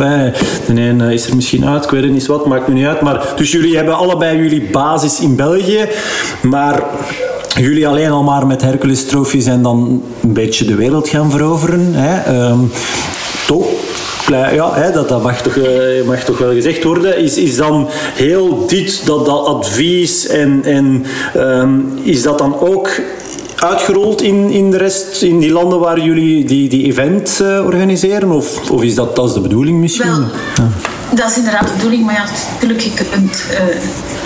[0.67, 3.01] de een is er misschien uit, ik weet niet wat, maakt me niet uit.
[3.01, 5.87] Maar, dus jullie hebben allebei jullie basis in België.
[6.41, 6.83] Maar
[7.55, 11.93] jullie alleen al maar met Hercules Trophy zijn dan een beetje de wereld gaan veroveren.
[11.93, 12.47] Hè.
[12.49, 12.71] Um,
[13.47, 13.65] toch?
[14.29, 17.87] Ja, hè, dat, dat mag, toch, uh, mag toch wel gezegd worden, is, is dan
[18.13, 21.05] heel dit, dat, dat advies en, en
[21.37, 22.89] um, is dat dan ook
[23.55, 28.31] uitgerold in, in de rest, in die landen waar jullie die, die event uh, organiseren?
[28.31, 30.09] Of, of is dat, dat is de bedoeling misschien?
[30.09, 30.69] Wel, ja.
[31.11, 33.59] Dat is inderdaad de bedoeling, maar ja, natuurlijk, je kunt, uh,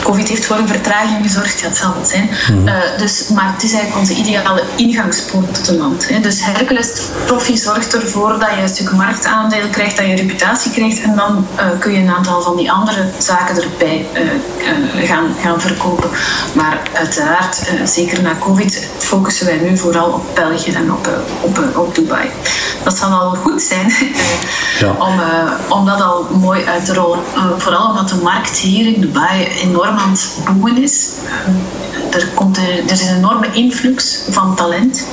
[0.03, 2.29] COVID heeft voor een vertraging gezorgd, ja, het zal het zijn.
[2.51, 2.67] Mm.
[2.67, 6.09] Uh, dus, maar het is eigenlijk onze ideale ingangspoort tot een land.
[6.09, 6.19] Hè.
[6.19, 11.01] Dus Hercules Trophy zorgt ervoor dat je een stuk marktaandeel krijgt, dat je reputatie krijgt
[11.01, 14.05] en dan uh, kun je een aantal van die andere zaken erbij
[15.05, 16.09] gaan, gaan verkopen.
[16.53, 21.09] Maar uiteraard, zeker na COVID, focussen wij nu vooral op België en op,
[21.41, 22.29] op, op Dubai.
[22.83, 23.93] Dat zal al goed zijn
[24.79, 24.95] ja.
[24.99, 25.21] om,
[25.69, 27.19] om dat al mooi uit te rollen.
[27.57, 31.09] vooral omdat de markt hier in Dubai enorm aan het boomen is.
[32.11, 35.07] Er, komt er is een enorme influx van talent.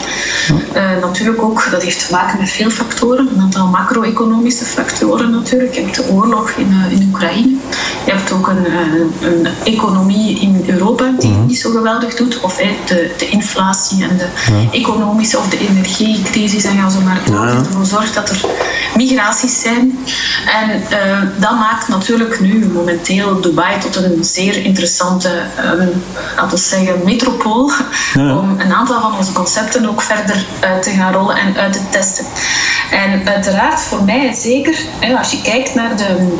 [0.76, 3.28] Uh, natuurlijk ook, dat heeft te maken met veel factoren.
[3.34, 5.74] Een aantal macro-economische factoren natuurlijk.
[5.74, 7.56] Je hebt de oorlog in, uh, in Oekraïne.
[8.04, 12.40] Je hebt ook een, uh, een economie in Europa die mm niet zo geweldig doet.
[12.40, 12.56] Of
[12.86, 14.26] de, de inflatie en de
[14.72, 17.46] economische of de energiecrisis en ga zo maar door.
[17.46, 17.54] Ja.
[17.54, 18.40] ervoor zorgt dat er
[18.96, 19.98] migraties zijn.
[20.62, 20.82] En
[21.44, 25.28] dat maakt natuurlijk nu momenteel Dubai tot een zeer interessante,
[25.64, 26.04] um,
[26.36, 27.70] laten we zeggen, metropool.
[28.14, 31.88] Om een aantal van onze concepten ook verder uit te gaan rollen en uit te
[31.90, 32.26] testen.
[32.90, 34.78] En uiteraard voor mij zeker,
[35.18, 36.36] als je kijkt naar de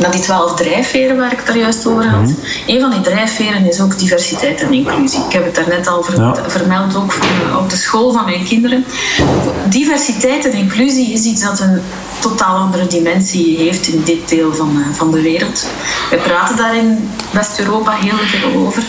[0.00, 2.20] naar die twaalf drijfveren waar ik daar juist over had.
[2.20, 2.36] Mm
[2.66, 5.24] Een van die drijfveren is ook diversiteit en inclusie.
[5.26, 6.02] Ik heb het daarnet al
[6.46, 7.14] vermeld, ook
[7.58, 8.84] op de school van mijn kinderen.
[9.68, 11.82] Diversiteit en inclusie is iets dat een
[12.20, 15.66] totaal andere dimensie heeft in dit deel van, uh, van de wereld.
[16.10, 18.82] We praten daar in West-Europa heel veel over.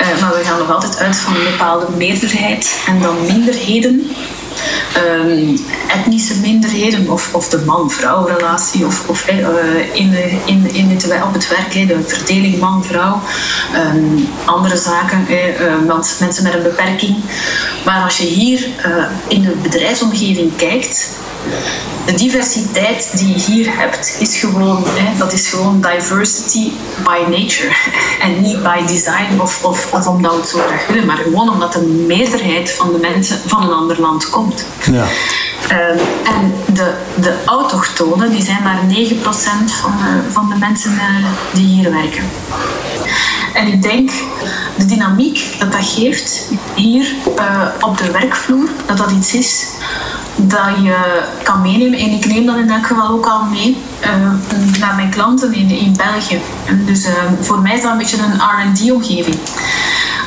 [0.00, 4.10] Uh, maar we gaan nog altijd uit van een bepaalde meerderheid en dan minderheden
[4.96, 9.36] um, etnische minderheden of, of de man-vrouw relatie of, of uh,
[9.92, 13.20] in, in, in het, op het werk, de verdeling man-vrouw,
[13.94, 15.26] um, andere zaken,
[15.86, 17.16] want mensen met een beperking.
[17.84, 18.66] Maar als je hier
[19.28, 21.08] in de bedrijfsomgeving kijkt,
[22.08, 26.70] de diversiteit die je hier hebt, is gewoon, hè, dat is gewoon diversity
[27.04, 27.72] by nature.
[28.24, 31.50] En niet by design of, of, of omdat we het zo graag willen, maar gewoon
[31.50, 34.64] omdat de meerderheid van de mensen van een ander land komt.
[34.90, 35.06] Ja.
[35.72, 35.88] Uh,
[36.36, 38.84] en de, de autochtonen, die zijn maar 9%
[39.80, 42.30] van de, van de mensen uh, die hier werken.
[43.54, 44.10] En ik denk,
[44.76, 47.06] de dynamiek dat dat geeft hier
[47.38, 49.66] uh, op de werkvloer, dat dat iets is
[50.38, 50.96] dat je
[51.42, 51.98] kan meenemen.
[51.98, 55.70] En ik neem dat in elk geval ook al mee uh, naar mijn klanten in,
[55.70, 56.40] in België.
[56.86, 59.36] Dus uh, voor mij is dat een beetje een RD-omgeving.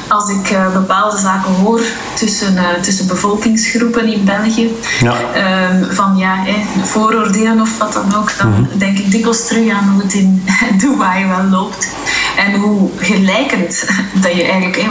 [0.08, 1.82] Als ik uh, bepaalde zaken hoor
[2.14, 5.14] tussen, tussen bevolkingsgroepen in België, ja.
[5.34, 6.36] Ehm, van ja,
[6.84, 8.80] vooroordelen of wat dan ook, dan mm -hmm.
[8.80, 10.44] denk ik dikwijls terug aan hoe het in
[10.80, 11.90] Dubai wel loopt.
[12.38, 14.88] En hoe gelijkend dat je eigenlijk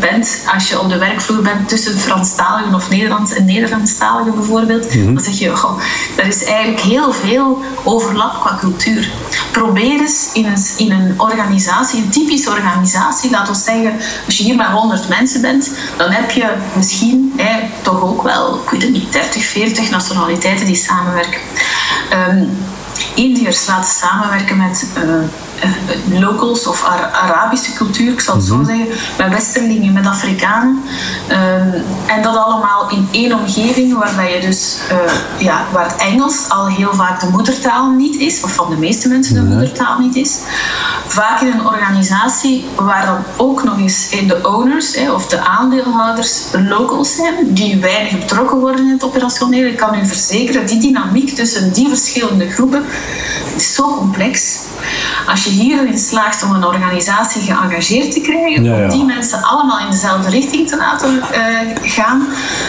[0.00, 4.94] bent als je op de werkvloer bent tussen Franstaligen of Nederlands en Nederlandstaligen bijvoorbeeld.
[4.94, 5.14] Mhm.
[5.14, 5.80] Dan zeg je, goh,
[6.16, 9.10] er is eigenlijk heel veel overlap qua cultuur.
[9.50, 13.92] Probeer eens in een, in een organisatie, een typische organisatie, laten we zeggen,
[14.26, 17.40] als je hier maar 100 mensen bent, dan heb je misschien
[17.82, 21.40] toch ook wel, ik weet het niet, 30, 40 nationaliteiten die samenwerken.
[22.28, 22.50] Um,
[23.14, 25.02] Indiërs laten samenwerken met uh,
[26.10, 28.86] locals of Ar Arabische cultuur, ik zal het zo zeggen,
[29.18, 30.82] met Westerlingen, met Afrikanen.
[31.30, 36.48] Um, en dat allemaal in één omgeving waarbij je dus, uh, ja, waar het Engels
[36.48, 40.16] al heel vaak de moedertaal niet is, of van de meeste mensen de moedertaal niet
[40.16, 40.38] is.
[41.06, 46.44] Vaak in een organisatie waar dan ook nog eens de owners hè, of de aandeelhouders
[46.52, 49.68] locals zijn, die weinig betrokken worden in het operationele.
[49.68, 52.84] Ik kan u verzekeren, die dynamiek tussen die verschillende groepen
[53.56, 54.58] is zo complex.
[55.26, 58.82] Als je hierin slaagt om een organisatie geëngageerd te krijgen, ja, ja.
[58.82, 61.22] om die mensen allemaal in dezelfde richting te laten uh,
[61.82, 62.26] gaan,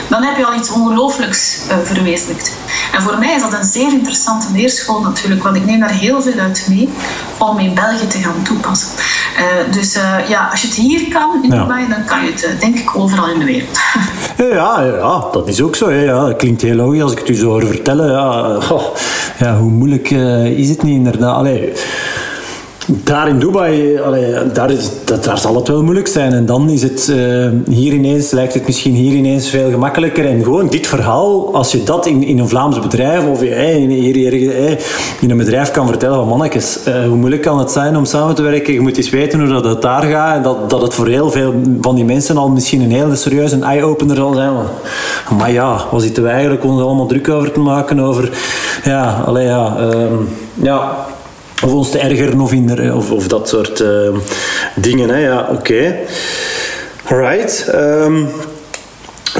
[0.09, 2.55] dan heb je al iets ongelooflijks uh, verwezenlijkt.
[2.93, 6.22] En voor mij is dat een zeer interessante leerschool natuurlijk, want ik neem daar heel
[6.22, 6.89] veel uit mee
[7.38, 8.89] om in België te gaan toepassen.
[9.38, 9.93] Uh, dus
[10.28, 13.30] ja, als je het hier kan in Dubai, dan kan je het denk ik overal
[13.30, 13.80] in de wereld.
[14.57, 15.89] ja, ja, dat is ook zo.
[15.89, 16.03] Hè.
[16.03, 18.11] Ja, dat klinkt heel logisch als ik het u zo hoor vertellen.
[18.11, 18.95] Ja, oh,
[19.39, 20.09] ja hoe moeilijk
[20.55, 21.36] is het niet inderdaad?
[21.36, 21.74] Allee,
[23.04, 24.00] daar in Dubai,
[24.54, 26.34] daar, is, dat, daar zal het wel moeilijk zijn.
[26.34, 30.26] En dan is het uh, hier ineens, lijkt het misschien hier ineens veel gemakkelijker.
[30.26, 33.89] En gewoon dit verhaal, als je dat in, in een Vlaams bedrijf of hey, in,
[33.89, 34.80] hier, hier, hey,
[35.22, 38.42] in een bedrijf kan vertellen van mannetjes, hoe moeilijk kan het zijn om samen te
[38.42, 38.74] werken?
[38.74, 40.36] Je moet eens weten hoe dat daar gaat.
[40.36, 43.60] En dat, dat het voor heel veel van die mensen al misschien een hele serieuze
[43.60, 44.54] eye-opener zal zijn.
[45.38, 48.30] Maar ja, we zitten we eigenlijk ons allemaal druk over te maken over...
[48.84, 49.78] Ja, allee, ja...
[49.80, 51.06] Um, ja
[51.64, 54.09] of ons te ergeren of, in, of, dat soort uh,
[54.76, 55.09] dingen.
[55.09, 55.18] Hè.
[55.18, 55.51] Ja, oké.
[55.51, 55.99] Okay.
[57.03, 57.72] Alright.
[57.76, 58.28] Um,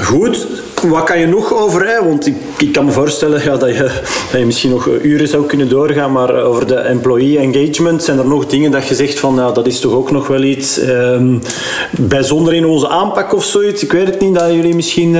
[0.00, 0.46] Goed,
[0.82, 2.04] wat kan je nog over, hè?
[2.04, 4.00] want ik, ik kan me voorstellen ja, dat, je,
[4.30, 8.26] dat je misschien nog uren zou kunnen doorgaan, maar over de employee engagement zijn er
[8.26, 11.42] nog dingen dat je zegt van, ja, dat is toch ook nog wel iets um,
[11.90, 13.82] bijzonder in onze aanpak of zoiets.
[13.82, 15.16] Ik weet het niet, dat jullie misschien...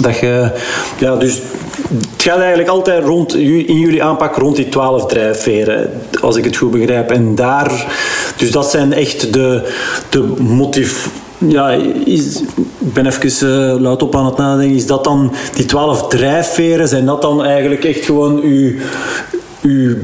[0.00, 0.50] Dat je,
[0.98, 1.40] ja, dus
[1.88, 6.56] het gaat eigenlijk altijd rond, in jullie aanpak rond die twaalf drijfveren, als ik het
[6.56, 7.10] goed begrijp.
[7.10, 7.86] En daar,
[8.36, 9.72] dus dat zijn echt de,
[10.10, 11.08] de motiv
[11.38, 14.76] ja, ik ben even uh, luid op aan het nadenken.
[14.76, 16.88] Is dat dan die twaalf drijfveren?
[16.88, 18.72] Zijn dat dan eigenlijk echt gewoon uw,
[19.62, 19.96] uw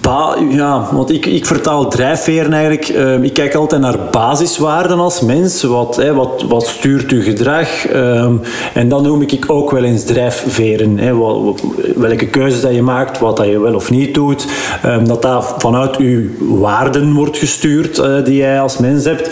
[0.00, 2.88] Ba ja, want ik, ik vertaal drijfveren eigenlijk.
[2.88, 5.62] Uh, ik kijk altijd naar basiswaarden als mens.
[5.62, 7.92] Wat, hè, wat, wat stuurt uw gedrag?
[7.94, 8.40] Um,
[8.74, 10.98] en dan noem ik ook wel eens drijfveren.
[10.98, 11.62] Hè, wat,
[11.96, 14.46] welke keuzes dat je maakt, wat dat je wel of niet doet.
[14.86, 19.30] Um, dat dat vanuit uw waarden wordt gestuurd uh, die jij als mens hebt.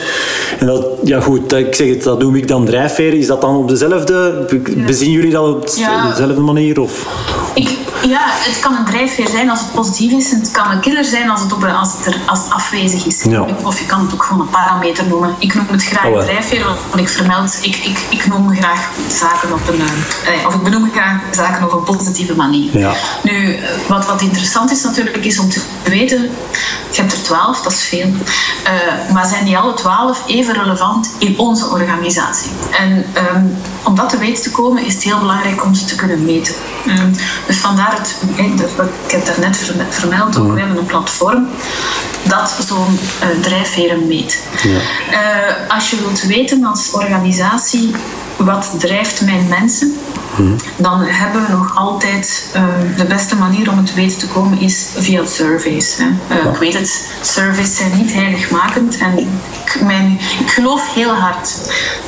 [0.59, 3.19] En dat, ja goed, ik zeg het, dat noem ik dan drijfveren.
[3.19, 4.47] Is dat dan op dezelfde...
[4.77, 4.85] Ja.
[4.85, 6.81] Bezien jullie dat op dezelfde manier?
[6.81, 7.07] Of?
[7.55, 7.69] Ik,
[8.09, 10.33] ja, het kan een drijfveer zijn als het positief is.
[10.41, 13.23] Het kan een killer zijn als het, op, als het, er, als het afwezig is.
[13.23, 13.47] Ja.
[13.63, 15.35] Of je kan het ook gewoon een parameter noemen.
[15.39, 19.53] Ik noem het graag oh, drijfveer, want ik vermeld, ik, ik, ik noem graag zaken
[19.53, 22.79] op een, eh, of ik benoem graag zaken op een positieve manier.
[22.79, 22.93] Ja.
[23.23, 26.31] Nu, wat, wat interessant is natuurlijk, is om te weten,
[26.91, 28.07] je hebt er twaalf, dat is veel.
[28.07, 32.51] Uh, maar zijn die alle twaalf even relevant in onze organisatie?
[32.79, 35.95] En um, om dat te weten te komen, is het heel belangrijk om ze te
[35.95, 36.55] kunnen meten.
[36.87, 37.17] Um,
[37.47, 38.17] dus vandaar het,
[39.07, 41.49] ik heb daarnet vermeld, ook, we hebben een platform
[42.23, 44.43] dat zo'n uh, drijfveren meet.
[44.63, 44.71] Ja.
[44.71, 47.91] Uh, als je wilt weten als organisatie
[48.37, 49.97] wat drijft mijn mensen,
[50.77, 52.65] dan hebben we nog altijd uh,
[52.97, 55.97] de beste manier om het te weten te komen is via surveys.
[55.97, 56.05] Hè.
[56.05, 56.51] Uh, ja.
[56.51, 61.55] Ik weet het, surveys zijn niet heiligmakend en ik, mijn, ik geloof heel hard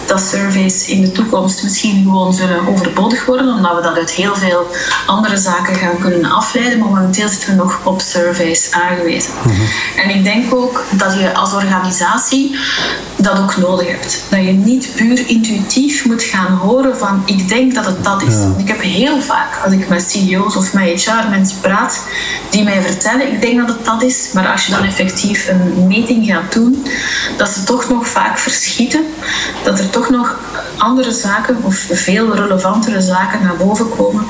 [0.07, 4.37] dat surveys in de toekomst misschien gewoon zullen overbodig worden, omdat we dat uit heel
[4.37, 4.67] veel
[5.07, 9.33] andere zaken gaan kunnen afleiden, maar momenteel zitten we nog op surveys aangewezen.
[9.45, 9.67] Mm -hmm.
[9.97, 12.57] En ik denk ook dat je als organisatie
[13.17, 14.25] dat ook nodig hebt.
[14.29, 18.35] Dat je niet puur intuïtief moet gaan horen van ik denk dat het dat is.
[18.35, 18.55] Ja.
[18.57, 22.03] Ik heb heel vaak, als ik met CEO's of met HR-mensen praat,
[22.51, 25.87] die mij vertellen, ik denk dat het dat is, maar als je dan effectief een
[25.87, 26.87] meting gaat doen,
[27.37, 29.05] dat ze toch nog vaak verschieten,
[29.65, 30.39] dat er toch nog
[30.77, 34.25] andere zaken of veel relevantere zaken naar boven komen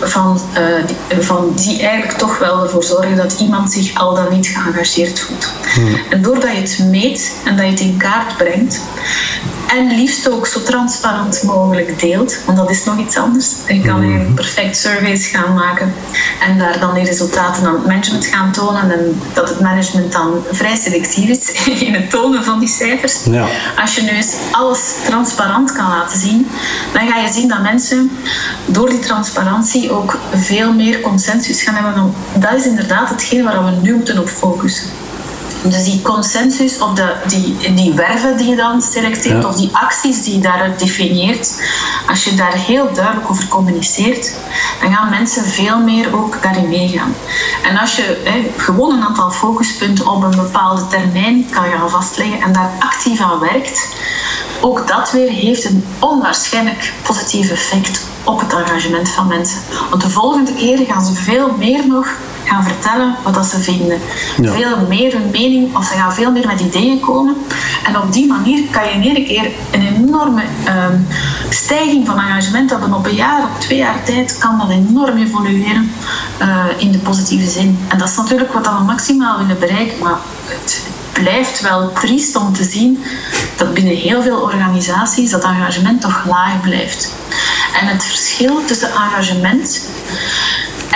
[0.00, 4.26] van, uh, die, van die eigenlijk toch wel ervoor zorgen dat iemand zich al dan
[4.30, 5.48] niet geëngageerd voelt.
[5.74, 5.96] Hmm.
[6.10, 8.80] En doordat je het meet en dat je het in kaart brengt,
[9.76, 13.54] en liefst ook zo transparant mogelijk deelt, want dat is nog iets anders.
[13.68, 15.94] Je kan eigenlijk perfect surveys gaan maken
[16.40, 20.42] en daar dan die resultaten aan het management gaan tonen en dat het management dan
[20.50, 21.52] vrij selectief is
[21.86, 23.24] in het tonen van die cijfers.
[23.24, 23.46] Ja.
[23.80, 26.48] Als je nu eens alles transparant kan laten zien,
[26.92, 28.10] dan ga je zien dat mensen
[28.66, 32.14] door die transparantie ook veel meer consensus gaan hebben.
[32.34, 35.03] Dat is inderdaad hetgeen waar we nu moeten op focussen.
[35.64, 40.22] Dus die consensus of de, die, die werven die je dan selecteert of die acties
[40.22, 41.62] die je daaruit definieert,
[42.08, 44.32] als je daar heel duidelijk over communiceert,
[44.80, 47.14] dan gaan mensen veel meer ook daarin meegaan.
[47.62, 52.40] En als je hè, gewoon een aantal focuspunten op een bepaalde termijn kan gaan vastleggen
[52.40, 53.88] en daar actief aan werkt,
[54.60, 59.60] ook dat weer heeft een onwaarschijnlijk positief effect op het engagement van mensen.
[59.90, 62.06] Want de volgende keer gaan ze veel meer nog
[62.44, 64.00] gaan vertellen wat dat ze vinden.
[64.36, 67.36] Veel meer hun mening, of ze gaan veel meer met ideeën komen.
[67.84, 71.06] En op die manier kan je in één keer een enorme um,
[71.50, 72.92] stijging van engagement hebben.
[72.92, 75.92] Op een jaar, op twee jaar tijd kan dat enorm evolueren
[76.40, 77.78] uh, in de positieve zin.
[77.88, 79.98] En dat is natuurlijk wat we maximaal willen bereiken.
[79.98, 80.82] Maar het,
[81.22, 83.04] blijft wel triest om te zien
[83.56, 87.12] dat binnen heel veel organisaties dat engagement toch laag blijft.
[87.80, 89.80] En het verschil tussen engagement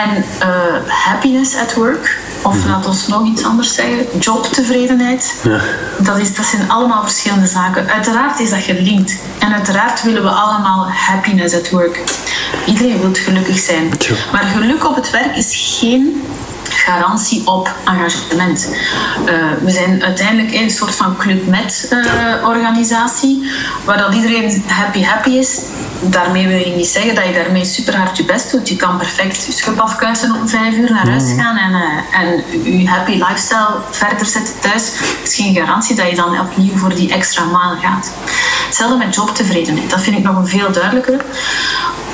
[0.04, 0.46] en uh,
[0.86, 2.70] happiness at work, of mm -hmm.
[2.70, 5.60] laat ons nog iets anders zeggen, jobtevredenheid, ja.
[5.98, 7.88] dat, is, dat zijn allemaal verschillende zaken.
[7.88, 9.16] Uiteraard is dat gelinkt.
[9.38, 12.02] En uiteraard willen we allemaal happiness at work.
[12.66, 13.92] Iedereen wil gelukkig zijn.
[14.32, 16.22] Maar geluk op het werk is geen
[16.88, 18.68] garantie op engagement.
[19.26, 23.50] Uh, we zijn uiteindelijk een soort van club met uh, organisatie,
[23.84, 25.60] waar dat iedereen happy happy is.
[26.00, 28.68] Daarmee wil je niet zeggen dat je daarmee super hard je best doet.
[28.68, 31.40] Je kan perfect je schub afkuisen om vijf uur naar huis mhm.
[31.40, 34.82] gaan en, uh, en je happy lifestyle verder zetten thuis.
[34.98, 38.10] Het is geen garantie dat je dan opnieuw voor die extra maal gaat.
[38.66, 39.90] Hetzelfde met jobtevredenheid.
[39.90, 41.24] Dat vind ik nog een veel duidelijker.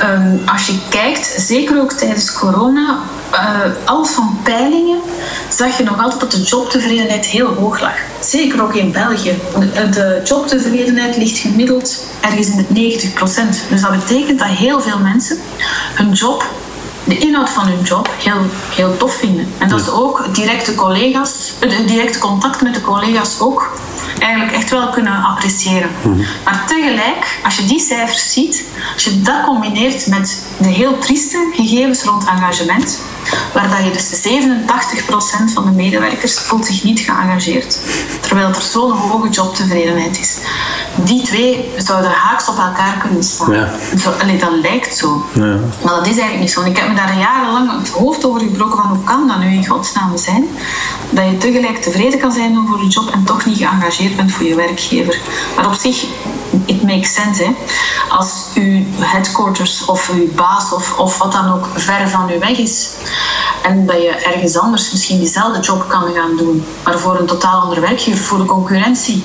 [0.02, 2.98] Um, als je kijkt, zeker ook tijdens corona,
[3.32, 4.38] uh, al van
[4.68, 5.00] peilingen
[5.48, 7.96] zag je nog altijd dat de jobtevredenheid heel hoog lag.
[8.20, 9.38] Zeker ook in België.
[9.90, 15.38] De jobtevredenheid ligt gemiddeld ergens in het 90% Dus dat betekent dat heel veel mensen
[15.94, 16.46] hun job
[17.04, 19.52] de inhoud van hun job heel, heel tof vinden.
[19.58, 23.72] En dat ze ook directe collega's, de directe contact met de collega's ook
[24.18, 25.90] eigenlijk echt wel kunnen appreciëren.
[26.02, 26.18] Mhm.
[26.44, 31.50] Maar tegelijk, als je die cijfers ziet, als je dat combineert met de heel trieste
[31.52, 33.00] gegevens rond engagement,
[33.52, 34.22] waar dat je dus
[35.50, 37.78] 87% van de medewerkers voelt zich niet geëngageerd,
[38.20, 40.38] terwijl er zo'n hoge jobtevredenheid is.
[40.96, 43.52] Die twee zouden haaks op elkaar kunnen staan.
[43.52, 43.70] Ja.
[44.02, 45.24] Zo, dat lijkt zo.
[45.34, 45.58] Ja.
[45.82, 46.60] Maar dat is eigenlijk niet zo.
[46.60, 49.46] En ik heb me daar jarenlang het hoofd over gebroken van hoe kan dat nu
[49.46, 50.48] in godsnaam zijn?
[51.10, 54.46] Dat je tegelijk tevreden kan zijn over je job en toch niet geëngageerd bent voor
[54.46, 55.18] je werkgever.
[55.56, 56.04] Maar op zich,
[56.66, 57.42] it makes sense.
[57.42, 57.50] Hè?
[58.08, 62.58] Als uw headquarters of uw baas of, of wat dan ook ver van u weg
[62.58, 62.90] is
[63.62, 67.60] en dat je ergens anders misschien diezelfde job kan gaan doen, maar voor een totaal
[67.60, 69.24] ander werkgever, voor de concurrentie,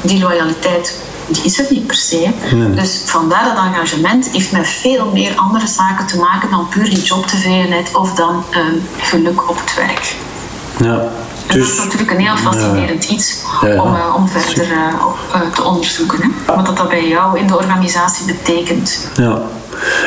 [0.00, 2.30] die loyaliteit die is het niet per se.
[2.74, 7.02] Dus vandaar dat engagement heeft met veel meer andere zaken te maken dan puur die
[7.02, 10.14] jobtevredenheid of dan ehm, geluk op het werk.
[10.78, 11.08] Ja.
[11.46, 15.62] En dat is dus- natuurlijk een heel fascinerend iets om, uh, om verder uh, te
[15.62, 16.18] onderzoeken.
[16.22, 16.54] Hè?
[16.54, 19.08] Wat dat, dat bij jou in de organisatie betekent.
[19.16, 19.42] Ja.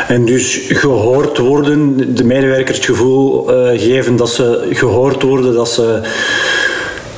[0.07, 6.01] En dus gehoord worden, de medewerkers het gevoel geven dat ze gehoord worden, dat ze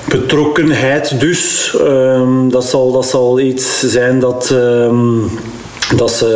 [0.07, 4.49] betrokkenheid dus, um, dat, zal, dat zal iets zijn dat...
[4.49, 5.29] Um,
[5.95, 6.27] dat ze,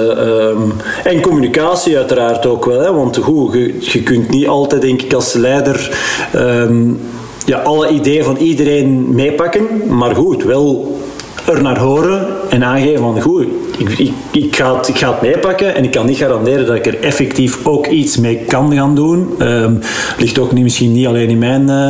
[0.55, 0.73] um,
[1.03, 5.13] en communicatie uiteraard ook wel, hè, want goed, je, je kunt niet altijd, denk ik,
[5.13, 5.97] als leider
[6.35, 7.01] um,
[7.45, 10.97] ja, alle ideeën van iedereen meepakken, maar goed, wel
[11.45, 13.45] er naar horen en aangeven van goed,
[13.77, 16.75] ik, ik, ik, ga het, ik ga het meepakken en ik kan niet garanderen dat
[16.75, 19.35] ik er effectief ook iets mee kan gaan doen.
[19.39, 19.79] Um,
[20.17, 21.89] ligt ook niet, misschien niet alleen in mijn, uh,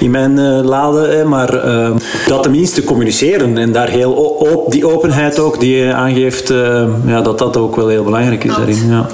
[0.00, 1.90] in mijn uh, lade, maar uh,
[2.26, 7.20] dat tenminste communiceren en daar heel op, die openheid ook die je aangeeft, ehm, ja,
[7.20, 8.88] dat dat ook wel heel belangrijk is daarin.
[8.88, 9.06] Ja.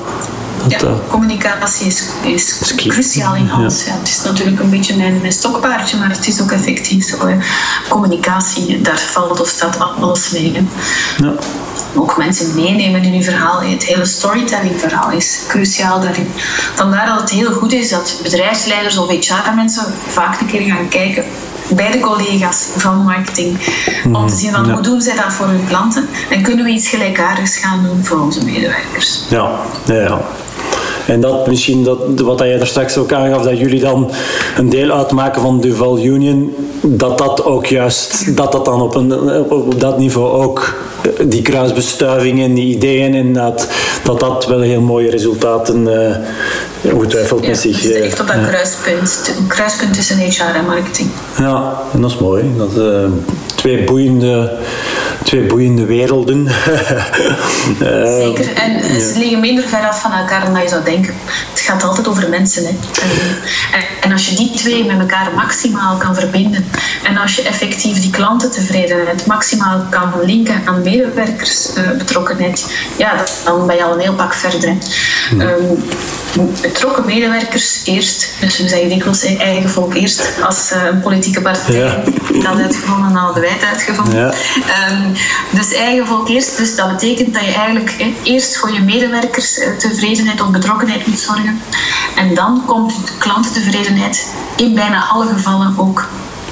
[0.69, 3.85] Ja, communicatie is, is, cruciaal in alles.
[3.85, 3.93] Ja.
[3.99, 7.17] het is natuurlijk een beetje mijn, mijn stokpaardje, maar het is ook effectief zo.
[7.89, 10.67] Communicatie, daar valt of staat alles mee.
[11.23, 11.33] Ja.
[11.95, 13.61] Ook mensen meenemen in uw verhaal.
[13.61, 16.29] Het hele storytelling verhaal is cruciaal daarin.
[16.75, 21.25] Vandaar dat het heel goed is dat bedrijfsleiders of HR-mensen vaak een keer gaan kijken
[21.69, 23.59] bij de collega's van marketing.
[24.13, 26.89] Om te zien van hoe doen zij dat voor hun klanten en kunnen we iets
[26.89, 29.25] gelijkaardigs gaan doen voor onze medewerkers.
[29.29, 29.51] Ja,
[29.85, 30.21] ja, ja.
[31.07, 34.11] En dat misschien, dat, wat jij daar straks ook aangaf, dat jullie dan
[34.57, 39.13] een deel uitmaken van Duval Union, dat dat ook juist, dat dat dan op, een,
[39.51, 43.69] op dat niveau ook, eh, die kruisbestuivingen, die ideeën en dat
[44.03, 47.85] dat, dat wel heel mooie resultaten uh, ongetwijfeld ja, met zich...
[47.85, 51.09] Uh, echt op dat kruispunt, een kruispunt tussen HR en marketing.
[51.39, 52.45] Ja, en dat is mooi.
[52.57, 53.11] Dat, uh,
[53.55, 54.59] twee boeiende
[55.33, 56.49] twee boeiende werelden.
[58.23, 61.15] Zeker, en ze liggen minder ver af van elkaar dan je zou denken.
[61.51, 62.65] Het gaat altijd over mensen.
[62.65, 62.71] Hè.
[62.71, 66.65] En, en, als je die twee met elkaar maximaal kan verbinden
[67.03, 73.85] en als je effectief die klantentevredenheid maximaal kan linken aan medewerkersbetrokkenheid, ja, dan ben je
[73.85, 74.69] al een heel pak verder.
[74.69, 74.77] Hè.
[75.39, 75.85] Um,
[76.61, 78.29] betrokken medewerkers eerst.
[78.41, 80.23] Dus we zeggen dikwijls eigen volk eerst.
[80.43, 82.03] Als uh, een politieke partij ja.
[82.43, 84.17] dat uitgevonden, dan hadden wij het uitgevonden.
[84.17, 84.33] Ja.
[84.91, 85.13] Um,
[85.51, 86.57] dus eigen volk eerst.
[86.57, 91.07] Dus dat betekent dat je eigenlijk hè, eerst voor je medewerkers uh, tevredenheid of betrokkenheid
[91.07, 91.63] moet zorgen.
[92.17, 96.09] En dan komt de klantentevredenheid in bijna alle gevallen ook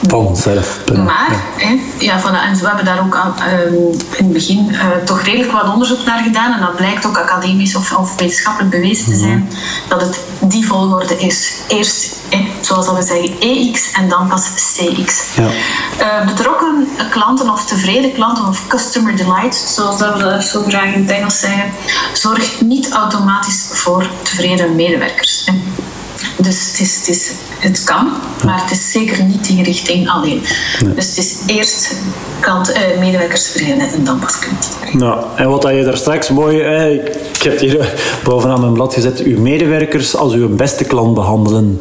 [0.09, 0.79] Vanzelf.
[1.05, 1.67] Maar, ja.
[1.67, 3.35] Hè, ja, van, en we hebben daar ook al,
[3.67, 3.75] um,
[4.17, 6.53] in het begin uh, toch redelijk wat onderzoek naar gedaan.
[6.53, 9.39] En dat blijkt ook academisch of, of wetenschappelijk bewezen te zijn.
[9.39, 9.49] Mm
[9.89, 11.53] Dat het die volgorde is.
[11.69, 15.25] Eerst, hè, zoals we zeggen, EX en dan pas CX.
[15.35, 15.49] Ja.
[16.01, 21.01] Uh, betrokken klanten of tevreden klanten of customer delight, zoals we dat zo graag in
[21.01, 21.73] het Engels zeggen,
[22.13, 25.43] zorgt niet automatisch voor tevreden medewerkers.
[25.47, 25.53] Hè.
[26.37, 27.31] Dus het, is, het, is,
[27.61, 28.09] het kan,
[28.45, 30.43] maar het is zeker niet die richting alleen.
[30.95, 31.95] Dus het is eerst
[32.41, 34.69] kant, uh, medewerkerstevredenheid en dan pas kunt.
[34.93, 36.93] Nou, en wat je daar straks mooi, eh,
[37.35, 37.95] ik heb hier
[38.25, 41.79] bovenaan mijn blad gezet, uw medewerkers als uw beste klant behandelen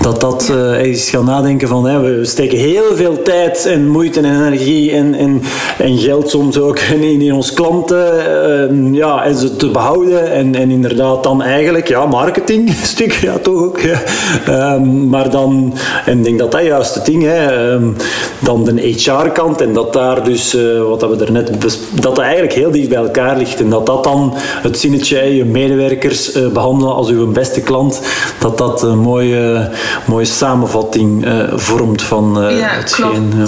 [0.00, 4.20] dat dat uh, is gaan nadenken van hè, we steken heel veel tijd en moeite
[4.20, 5.42] en energie en, en,
[5.78, 8.12] en geld soms ook in, in ons klanten
[8.72, 13.38] uh, ja, en ze te behouden en, en inderdaad dan eigenlijk ja, marketing stuk ja
[13.38, 14.74] toch ook ja.
[14.74, 15.74] Um, maar dan
[16.04, 17.96] en ik denk dat dat juist het ding hè, um,
[18.38, 22.18] dan de HR kant en dat daar dus uh, wat we er net dat dat
[22.18, 26.94] eigenlijk heel dicht bij elkaar ligt en dat dat dan het zinnetje je medewerkers behandelen
[26.94, 28.00] als uw beste klant
[28.38, 29.70] dat dat een mooie
[30.04, 33.32] mooie samenvatting uh, vormt van uh, ja, hetgeen.
[33.36, 33.46] Ja.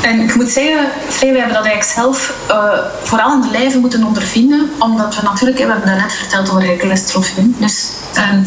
[0.00, 0.86] En ik moet zeggen,
[1.20, 2.56] we hebben dat eigenlijk zelf uh,
[3.02, 7.54] vooral in de lijven moeten ondervinden, omdat we natuurlijk, we hebben net verteld over Trofee.
[7.58, 7.90] Dus
[8.32, 8.44] um,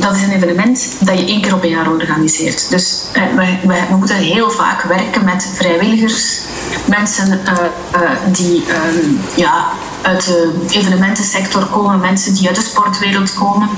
[0.00, 2.70] dat is een evenement dat je één keer op een jaar organiseert.
[2.70, 6.40] Dus uh, we, we, we, moeten heel vaak werken met vrijwilligers,
[6.86, 7.40] mensen
[8.26, 9.66] die um, ja,
[10.02, 13.68] uit de evenementensector komen, mensen die uit de sportwereld komen,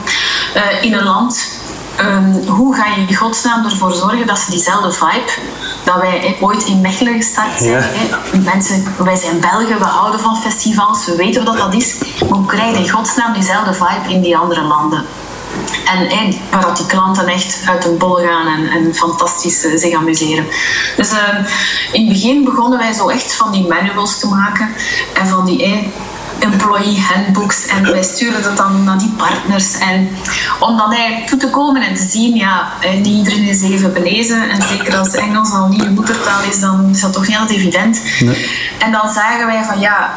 [0.80, 1.59] in een land
[2.01, 5.32] Um, hoe ga je in godsnaam ervoor zorgen dat ze diezelfde vibe,
[5.84, 7.72] dat wij ooit in Mechelen gestart zijn.
[7.72, 8.18] Ja.
[8.44, 11.94] Mensen, wij zijn Belgen, we houden van festivals, we weten wat dat is.
[12.28, 15.05] Maar hoe krijg je in godsnaam diezelfde vibe in die andere landen?
[15.84, 19.78] En hey, waar dat die klanten echt uit hun bol gaan en, en fantastisch uh,
[19.78, 20.46] zich amuseren.
[20.96, 21.18] Dus uh,
[21.92, 24.68] in het begin begonnen wij zo echt van die manuals te maken
[25.14, 25.90] en van die hey,
[26.41, 29.78] employee handbooks en wij sturen dat dan naar die partners.
[29.78, 30.09] En
[30.61, 34.51] om dan eigenlijk toe te komen en te zien, ja, niet iedereen is even belezen.
[34.51, 37.59] En zeker als Engels al niet je moedertaal is, dan is dat toch niet altijd
[37.59, 38.03] evident.
[38.20, 38.51] Nee.
[38.78, 40.11] En dan zagen wij van, ja,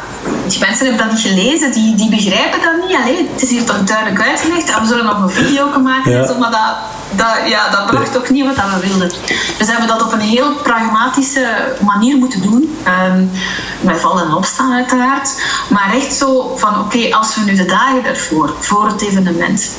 [0.47, 2.97] die mensen hebben dat niet gelezen, die, die begrijpen dat niet.
[2.97, 4.69] Alleen, het is hier toch duidelijk uitgelegd.
[4.69, 6.27] En we zullen nog een video maken, ja.
[6.27, 6.75] zo, maar dat,
[7.15, 9.11] dat, ja, dat bracht ook niet wat we wilden.
[9.57, 12.77] Dus hebben we dat op een heel pragmatische manier moeten doen.
[13.07, 13.31] Um,
[13.81, 15.41] met vallen en opstaan uiteraard.
[15.69, 19.71] Maar echt zo van, oké, als we nu de dagen ervoor, voor het evenement,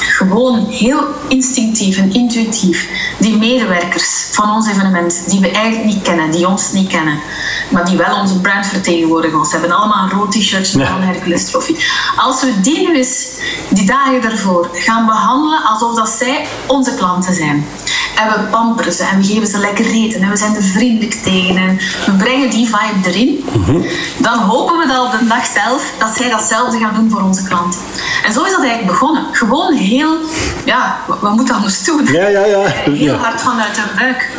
[0.00, 2.88] gewoon heel instinctief en intuïtief
[3.18, 7.20] die medewerkers van ons evenement, die we eigenlijk niet kennen, die ons niet kennen,
[7.68, 9.38] maar die wel onze brand vertegenwoordigen.
[9.38, 11.00] Ons hebben allemaal een rood t-shirt van ja.
[11.00, 11.76] Hercules Trophy.
[12.16, 13.28] Als we die nu eens,
[13.68, 17.66] die dagen ervoor, gaan behandelen alsof dat zij onze klanten zijn.
[18.16, 21.14] En we pamperen ze en we geven ze lekker eten en we zijn er vriendelijk
[21.14, 23.44] tegen en we brengen die vibe erin.
[23.52, 23.84] Mm-hmm.
[24.18, 27.44] Dan hopen we dat op de dag zelf, dat zij datzelfde gaan doen voor onze
[27.44, 27.80] klanten.
[28.24, 29.24] En zo is dat eigenlijk begonnen.
[29.32, 30.16] Gewoon heel,
[30.64, 32.06] ja, wat moet dat anders doen?
[32.06, 32.60] Ja, ja, ja.
[33.04, 34.30] Heel hard vanuit de buik.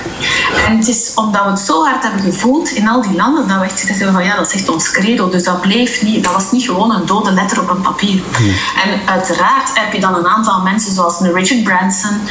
[0.68, 3.60] En het is omdat we het zo hard hebben gevoeld in al die landen, dat
[3.60, 5.30] we echt gezegd hebben van ja, dat is echt ons credo.
[5.30, 8.22] Dus dat bleef niet, dat was niet gewoon een dode letter op een papier.
[8.84, 12.22] En uiteraard heb je dan een aantal mensen zoals een Richard Branson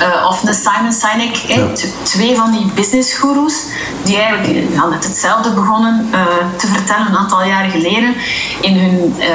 [0.00, 1.66] uh, of een Simon Sinek, ja.
[2.02, 3.64] twee van die business gurus,
[4.02, 6.20] die eigenlijk ja, net hetzelfde begonnen uh,
[6.56, 8.14] te vertellen een aantal jaren geleden
[8.60, 9.26] in hun uh,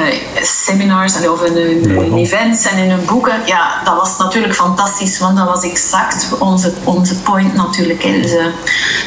[0.42, 2.00] seminars of in hun, ja.
[2.00, 3.31] hun events en in hun boeken.
[3.46, 8.02] Ja, dat was natuurlijk fantastisch, want dat was exact onze, onze point natuurlijk.
[8.02, 8.20] Hè.
[8.20, 8.44] Dus uh,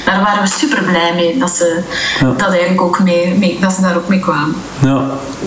[0.05, 1.79] daar waren we super blij mee dat ze,
[2.19, 2.31] ja.
[2.37, 4.55] dat eigenlijk ook mee, mee, dat ze daar ook mee kwamen.
[4.81, 5.01] Ja,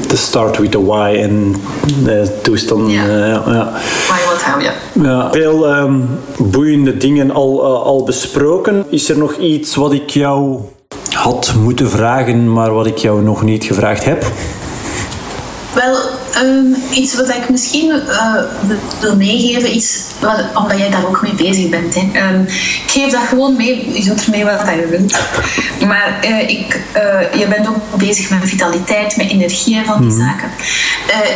[0.06, 1.56] the start with the why en
[2.04, 2.90] de toestand.
[2.90, 3.04] Ja.
[3.06, 3.72] ja, ja.
[4.08, 4.72] Why, what, how, ja.
[4.92, 5.30] ja.
[5.30, 8.84] Veel um, boeiende dingen al, uh, al besproken.
[8.88, 10.60] Is er nog iets wat ik jou
[11.12, 14.26] had moeten vragen, maar wat ik jou nog niet gevraagd heb?
[15.72, 15.96] Wel,
[16.43, 18.34] um, iets wat ik misschien uh,
[19.01, 21.95] wil meegeven, iets wat, omdat jij daar ook mee bezig bent.
[21.95, 22.01] Hè.
[22.01, 22.43] Um,
[22.84, 25.18] ik geef dat gewoon mee, je doet ermee wat je wilt.
[25.86, 30.11] Maar uh, ik, uh, je bent ook bezig met vitaliteit, met energie en van die
[30.11, 30.18] mm.
[30.18, 30.51] zaken.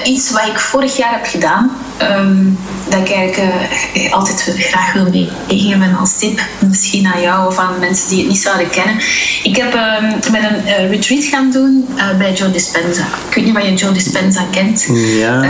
[0.04, 1.70] iets wat ik vorig jaar heb gedaan,
[2.02, 3.52] um, dat ik eigenlijk
[4.10, 5.08] altijd graag wil
[5.48, 8.96] meegeven als tip, misschien aan jou of aan mensen die het niet zouden kennen.
[9.42, 9.72] Ik heb
[10.30, 11.88] met een retreat gaan doen
[12.18, 13.02] bij Joe Dispenza.
[13.28, 14.86] Ik weet niet wat je Joe Dispenza kent.
[14.94, 15.40] Ja.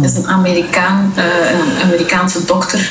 [0.00, 2.90] Dat is een Amerikaan, uh, een Amerikaanse dokter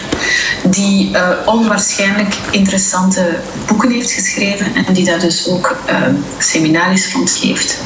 [0.63, 3.35] die uh, onwaarschijnlijk interessante
[3.67, 5.75] boeken heeft geschreven en die daar dus ook
[6.37, 7.77] seminaries rond geeft.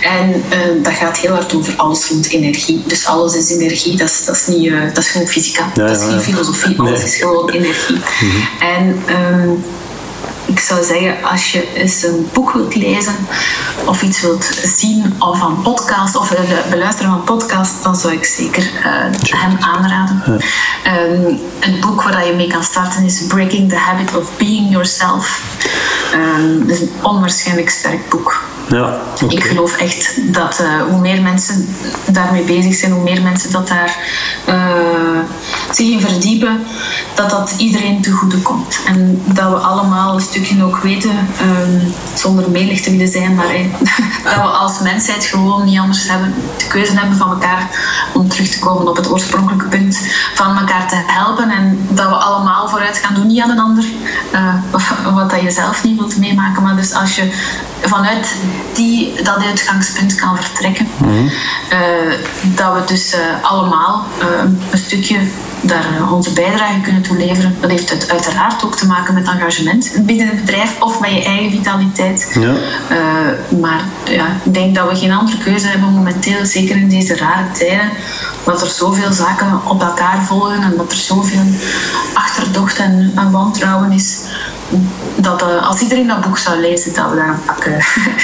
[0.00, 0.42] En
[0.82, 2.82] dat gaat heel hard over alles rond energie.
[2.86, 5.96] Dus alles is energie, dat is, dat is, niet, dat is gewoon fysica, ja, dat
[5.96, 7.08] is geen filosofie, alles nee.
[7.08, 7.96] is gewoon energie.
[7.96, 8.48] Mm -hmm.
[8.60, 9.02] En
[9.40, 9.64] um,
[10.46, 13.14] ik zou zeggen, als je eens een boek wilt lezen
[13.84, 16.34] of iets wilt zien of een podcast of
[16.70, 18.84] beluisteren van een podcast, dan zou ik zeker uh,
[19.40, 20.22] hem aanraden.
[20.26, 20.98] Ja.
[20.98, 25.42] Um, een boek waar je mee kan starten is Breaking the Habit of Being Yourself.
[26.14, 28.42] Um, dat is een onwaarschijnlijk sterk boek.
[28.68, 28.98] Ja,
[29.28, 31.68] Ik geloof echt dat uh, hoe meer mensen
[32.06, 33.96] daarmee bezig zijn, hoe meer mensen dat daar
[34.48, 35.20] uh,
[35.70, 36.64] zich in verdiepen,
[37.14, 38.78] dat dat iedereen te goede komt.
[38.86, 43.46] En dat we allemaal een stukje ook weten, um, zonder meelig te willen zijn, maar
[44.24, 47.68] dat we als mensheid gewoon niet anders hebben, de keuze hebben van elkaar
[48.12, 49.98] om terug te komen op het oorspronkelijke punt,
[50.34, 53.84] van elkaar te helpen en dat we allemaal vooruit gaan doen, niet aan een ander,
[54.32, 54.54] uh,
[55.14, 56.62] wat dat je zelf niet wilt meemaken.
[56.62, 57.32] Maar dus als je
[57.80, 58.34] vanuit
[58.74, 61.30] die, dat uitgangspunt kan vertrekken, mm -hmm.
[62.54, 64.04] dat we dus uh, allemaal
[64.70, 65.18] een stukje
[65.60, 67.56] daar onze bijdrage kunnen toe leveren.
[67.60, 71.24] Dat heeft het uiteraard ook te maken met engagement binnen het bedrijf of met je
[71.24, 72.38] eigen vitaliteit.
[72.40, 72.54] Ja.
[73.60, 77.50] Maar ja, ik denk dat we geen andere keuze hebben momenteel, zeker in deze rare
[77.52, 77.90] tijden,
[78.44, 81.42] dat er zoveel zaken op elkaar volgen en dat er zoveel
[82.14, 84.18] achterdocht en, en wantrouwen is
[85.26, 87.64] dat uh, als iedereen dat boek zou lezen, dat we daar een pak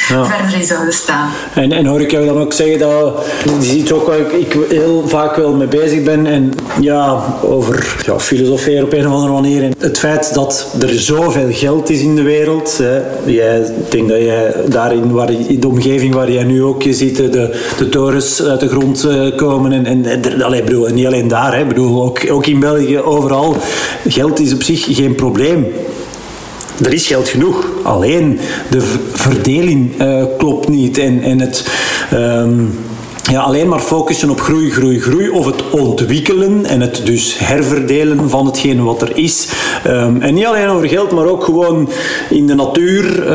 [0.09, 0.24] ja.
[0.36, 1.30] verder in zouden staan.
[1.55, 4.57] En, en hoor ik jou dan ook zeggen dat je ziet ook waar ik, ik
[4.68, 9.32] heel vaak wel mee bezig ben en ja, over ja, filosoferen op een of andere
[9.32, 9.62] manier.
[9.62, 12.78] En het feit dat er zoveel geld is in de wereld.
[12.78, 13.00] Hè.
[13.24, 16.94] Jij, ik denk dat jij daarin, waar, in de omgeving waar jij nu ook je
[16.94, 19.72] ziet, de, de torens uit de grond uh, komen.
[19.72, 23.57] En, en, en allee, bedoel, niet alleen daar, hè, bedoel, ook, ook in België, overal.
[24.09, 25.66] Geld is op zich geen probleem
[26.84, 27.66] er is geld genoeg.
[27.82, 28.38] Alleen
[28.70, 28.80] de
[29.12, 30.98] verdeling uh, klopt niet.
[30.98, 31.70] En, en het.
[32.12, 32.70] Um,
[33.30, 38.30] ja, alleen maar focussen op groei, groei, groei, of het ontwikkelen en het dus herverdelen
[38.30, 39.48] van hetgene wat er is.
[39.86, 41.88] Um, en niet alleen over geld, maar ook gewoon
[42.30, 43.32] in de natuur,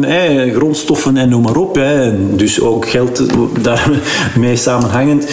[0.00, 1.74] hey, grondstoffen en noem maar op.
[1.74, 2.16] Hey.
[2.30, 3.22] Dus ook geld
[3.62, 5.26] daarmee samenhangend.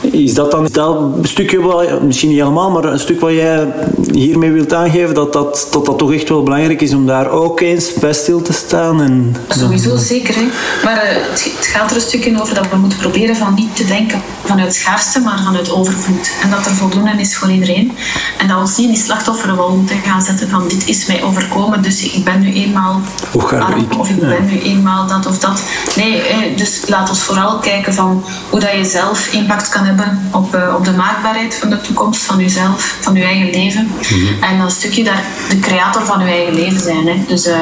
[0.00, 3.72] Is dat dan dat stukje, wat, misschien niet helemaal, maar een stuk wat jij
[4.12, 7.60] hiermee wilt aangeven, dat dat, dat, dat toch echt wel belangrijk is om daar ook
[7.60, 9.02] eens bij stil te staan?
[9.02, 10.34] En, Sowieso, zeker.
[10.34, 10.42] Hè.
[10.84, 13.76] Maar uh, het, het, gaat er een stukje over dat we moeten proberen van niet
[13.76, 16.30] te denken vanuit schaarste, maar vanuit overvloed.
[16.42, 17.92] En dat er voldoende is voor iedereen.
[18.38, 21.22] En dat we ons niet in die slachtofferrol moeten gaan zetten van dit is mij
[21.22, 23.00] overkomen, dus ik ben nu eenmaal
[23.48, 25.62] arm, of ik ben nu eenmaal dat of dat.
[25.96, 26.22] Nee,
[26.56, 30.74] dus laat ons vooral kijken van hoe dat je zelf impact kan hebben op, uh,
[30.78, 33.86] op de maakbaarheid van de toekomst van jezelf, van je eigen leven.
[33.86, 34.42] Mm-hmm.
[34.42, 37.06] En een stukje daar de creator van je eigen leven zijn.
[37.06, 37.24] Hè.
[37.26, 37.54] Dus uh,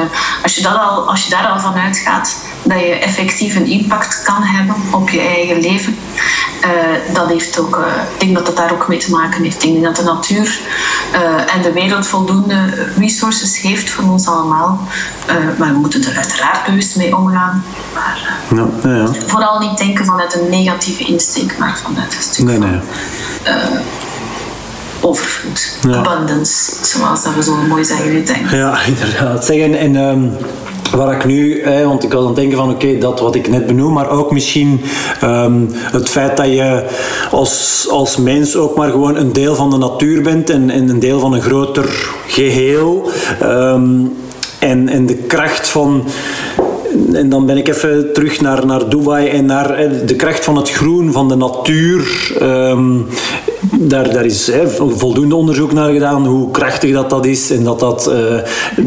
[0.43, 4.21] als, je dat al, als je daar al van uitgaat dat je effectief een impact
[4.23, 5.97] kan hebben op je eigen leven,
[6.63, 7.79] uh, dat heeft ook,
[8.13, 9.63] ik denk dat dat daar ook mee te maken heeft.
[9.63, 10.59] Ik denk dat de natuur
[11.55, 14.87] en de wereld voldoende resources heeft voor ons allemaal.
[15.57, 17.63] maar we moeten er uiteraard bewust mee omgaan.
[17.93, 19.07] Maar ja, ja.
[19.27, 22.79] vooral niet denken vanuit een negatieve insteek, maar vanuit een stuk nee, nee.
[25.01, 25.95] Overvloed, ja.
[25.95, 29.45] abundance, zoals dat we zo mooi zeggen nu denk Ja, inderdaad.
[29.45, 30.37] Zeg, en, en um,
[30.91, 33.67] waar ik nu, want ik was aan het denken van oké, dat wat ik net
[33.67, 34.81] benoem, maar ook misschien
[35.23, 36.85] um, het feit dat je
[37.31, 40.99] als, als mens ook maar gewoon een deel van de natuur bent en, en een
[40.99, 43.09] deel van een groter geheel.
[43.43, 44.13] Um,
[44.59, 46.03] en, en de kracht van
[47.13, 49.67] en dan ben ik even terug naar, naar Dubai en naar
[50.05, 52.31] de kracht van het groen, van de natuur.
[52.41, 53.05] Um,
[53.79, 58.09] daar, daar is voldoende onderzoek naar gedaan hoe krachtig dat, dat is en dat dat
[58.09, 58.15] uh,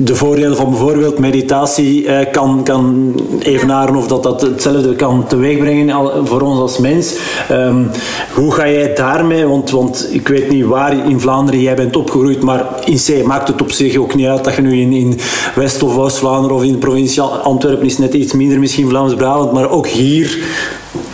[0.04, 6.10] de voordelen van bijvoorbeeld meditatie uh, kan, kan evenaren of dat dat hetzelfde kan teweegbrengen
[6.26, 7.16] voor ons als mens.
[7.50, 7.90] Um,
[8.34, 12.42] hoe ga jij daarmee, want, want ik weet niet waar in Vlaanderen jij bent opgegroeid,
[12.42, 15.18] maar in C maakt het op zich ook niet uit dat je nu in, in
[15.54, 19.70] West- of Oost-Vlaanderen of in de provincie Antwerpen is net iets minder misschien Vlaams-Brabant, maar
[19.70, 20.38] ook hier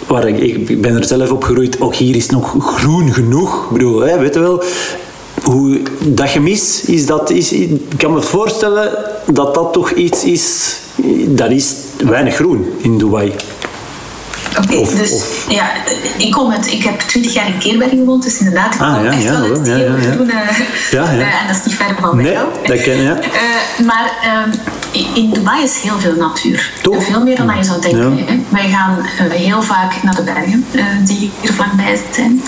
[0.08, 0.38] waar ik,
[0.68, 3.64] ik ben er zelf opgegroeid, ook hier is nog groen genoeg.
[3.64, 4.62] Ik bedoel, hè, weet je wel,
[5.42, 8.92] hoe dat gemis is, dat is, ik kan me voorstellen
[9.32, 10.76] dat dat toch iets is,
[11.26, 13.32] dat is weinig groen in Dubai.
[14.58, 15.46] Oké, okay, dus of.
[15.48, 15.70] ja,
[16.18, 19.04] ik, kom uit, ik heb twintig jaar in Keerberg gewoond, dus inderdaad, ik kom ah,
[19.04, 20.10] ja, echt ja, wel uit ja, ja, ja.
[20.10, 20.32] groene...
[20.90, 21.18] Ja, ja.
[21.18, 22.46] Uh, en dat is niet ver van nee, jou.
[22.66, 23.10] dat ken je.
[23.10, 24.54] Uh, maar uh,
[25.14, 26.72] in Dubai is heel veel natuur.
[26.82, 27.04] Toch?
[27.04, 28.16] Veel meer dan je zou denken.
[28.16, 28.24] Ja.
[28.48, 28.96] Wij gaan
[29.30, 30.64] heel vaak naar de bergen,
[31.04, 32.42] die hier vlakbij zijn.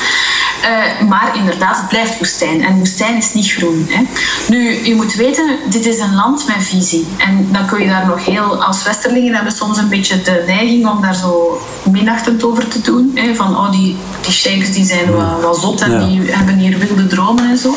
[0.62, 2.64] Uh, maar inderdaad, het blijft woestijn.
[2.64, 3.86] En woestijn is niet groen.
[3.88, 4.02] Hè.
[4.48, 7.06] Nu, je moet weten, dit is een land met visie.
[7.18, 8.64] En dan kun je daar nog heel...
[8.64, 13.10] Als Westerlingen hebben soms een beetje de neiging om daar zo minachtend over te doen.
[13.14, 13.34] Hè.
[13.34, 15.98] Van, oh, die, die sheiks die zijn wat, wat zot en ja.
[15.98, 17.74] die hebben hier wilde dromen en zo.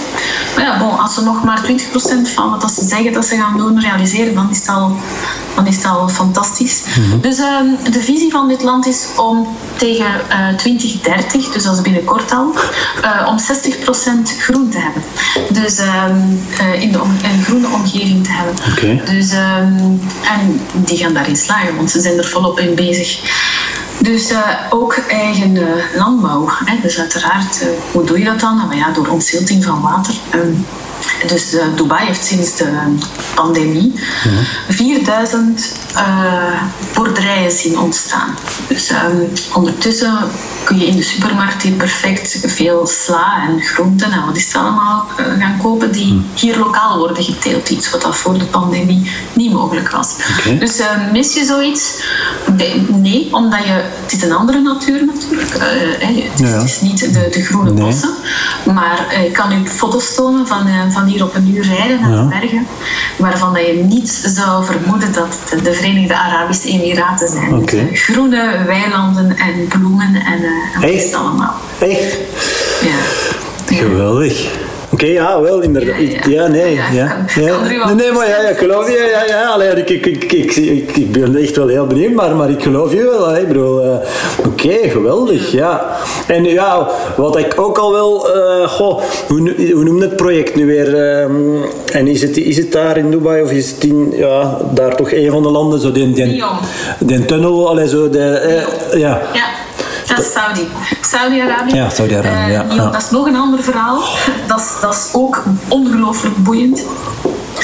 [0.56, 1.74] Maar ja, bon, als ze nog maar 20%
[2.34, 4.96] van wat ze zeggen dat ze gaan doen realiseren, dan is het al,
[5.56, 6.84] dan is dat al fantastisch.
[7.22, 10.06] Dus ehm, de visie van dit land is om tegen
[10.58, 12.54] 2030, dus dat is binnenkort al,
[13.28, 15.04] om 60% groen te hebben.
[15.50, 16.18] Dus ehm,
[16.80, 18.56] in de een groene omgeving te hebben.
[18.72, 19.16] Okay.
[19.16, 19.74] Dus, ehm,
[20.24, 23.20] en die gaan daarin slagen, want ze zijn er volop in bezig.
[24.00, 26.48] Dus uh, ook eigen uh, landbouw.
[26.66, 26.76] Hè.
[26.82, 28.58] Dus uiteraard, uh, hoe doe je dat dan?
[28.58, 30.14] Nou, ja, door ontzilting van water.
[30.36, 30.66] Um,
[31.28, 32.70] dus Dubai heeft sinds de
[33.36, 33.94] pandemie
[34.26, 34.32] mm
[34.70, 35.72] 4000
[36.94, 38.36] boerderijen zien ontstaan.
[38.68, 40.18] Dus um, ondertussen
[40.64, 44.56] kun je in de supermarkt hier perfect veel sla en groenten en wat is het
[44.56, 45.08] allemaal
[45.40, 47.70] gaan kopen die hier lokaal worden geteeld.
[47.70, 50.16] Iets wat dat voor de pandemie niet mogelijk was.
[50.40, 50.58] Okay.
[50.58, 50.82] Dus
[51.12, 52.02] mis je zoiets?
[52.88, 55.56] Nee, omdat je het is een andere natuur natuurlijk.
[55.56, 55.62] Uh,
[56.00, 56.58] het, is, ja.
[56.58, 57.84] het, is, niet de, de groene nee.
[57.84, 58.14] bossen.
[58.74, 62.02] Maar uh, ik kan u foto's tonen van, uh, van hier op een uur rijden
[62.02, 62.68] naar de bergen.
[63.18, 67.54] Waarvan dat je niet zou vermoeden dat het de Verenigde Arabische Emiraten zijn.
[67.54, 67.90] Okay.
[67.90, 71.54] Dus, groene weilanden en bloemen en, en wat is het allemaal.
[71.80, 72.18] Echt?
[72.82, 73.76] Ja.
[73.76, 74.50] Geweldig.
[74.94, 76.00] Oké, okay, ja, wel, inderdaad.
[76.00, 76.30] Ja, ja.
[76.30, 76.74] ja nee.
[76.74, 77.26] Ja, ja.
[77.36, 77.62] Ja.
[77.86, 79.10] Nee, nee, maar ja, ja, ik geloof je.
[79.12, 80.56] Ja, ja, allee, ik, ik, ik,
[80.96, 83.36] ik, ben echt wel heel benieuwd, maar, maar ik geloof je wel.
[83.36, 83.94] Ik bedoel, uh,
[84.38, 85.98] oké, okay, geweldig, ja.
[86.28, 90.66] En ja, wat ik ook al wel, uh, goh, hoe, hoe noemt het project nu
[90.66, 91.22] weer?
[91.22, 94.96] Um, en is het, is het daar in Dubai of is het in, ja, daar
[94.96, 96.44] toch een van de landen, zo die, die,
[97.00, 99.22] die tunnel, allee, zo, de, uh, ja.
[99.34, 99.46] ja.
[100.08, 100.68] Dat is Saudi.
[101.02, 101.76] Saudi-Arabië.
[101.76, 102.52] Ja, Saudi-Arabië.
[102.52, 102.90] Ja, uh, ja.
[102.90, 104.04] Dat is nog een ander verhaal.
[104.48, 106.86] Dat is, dat is ook ongelooflijk boeiend.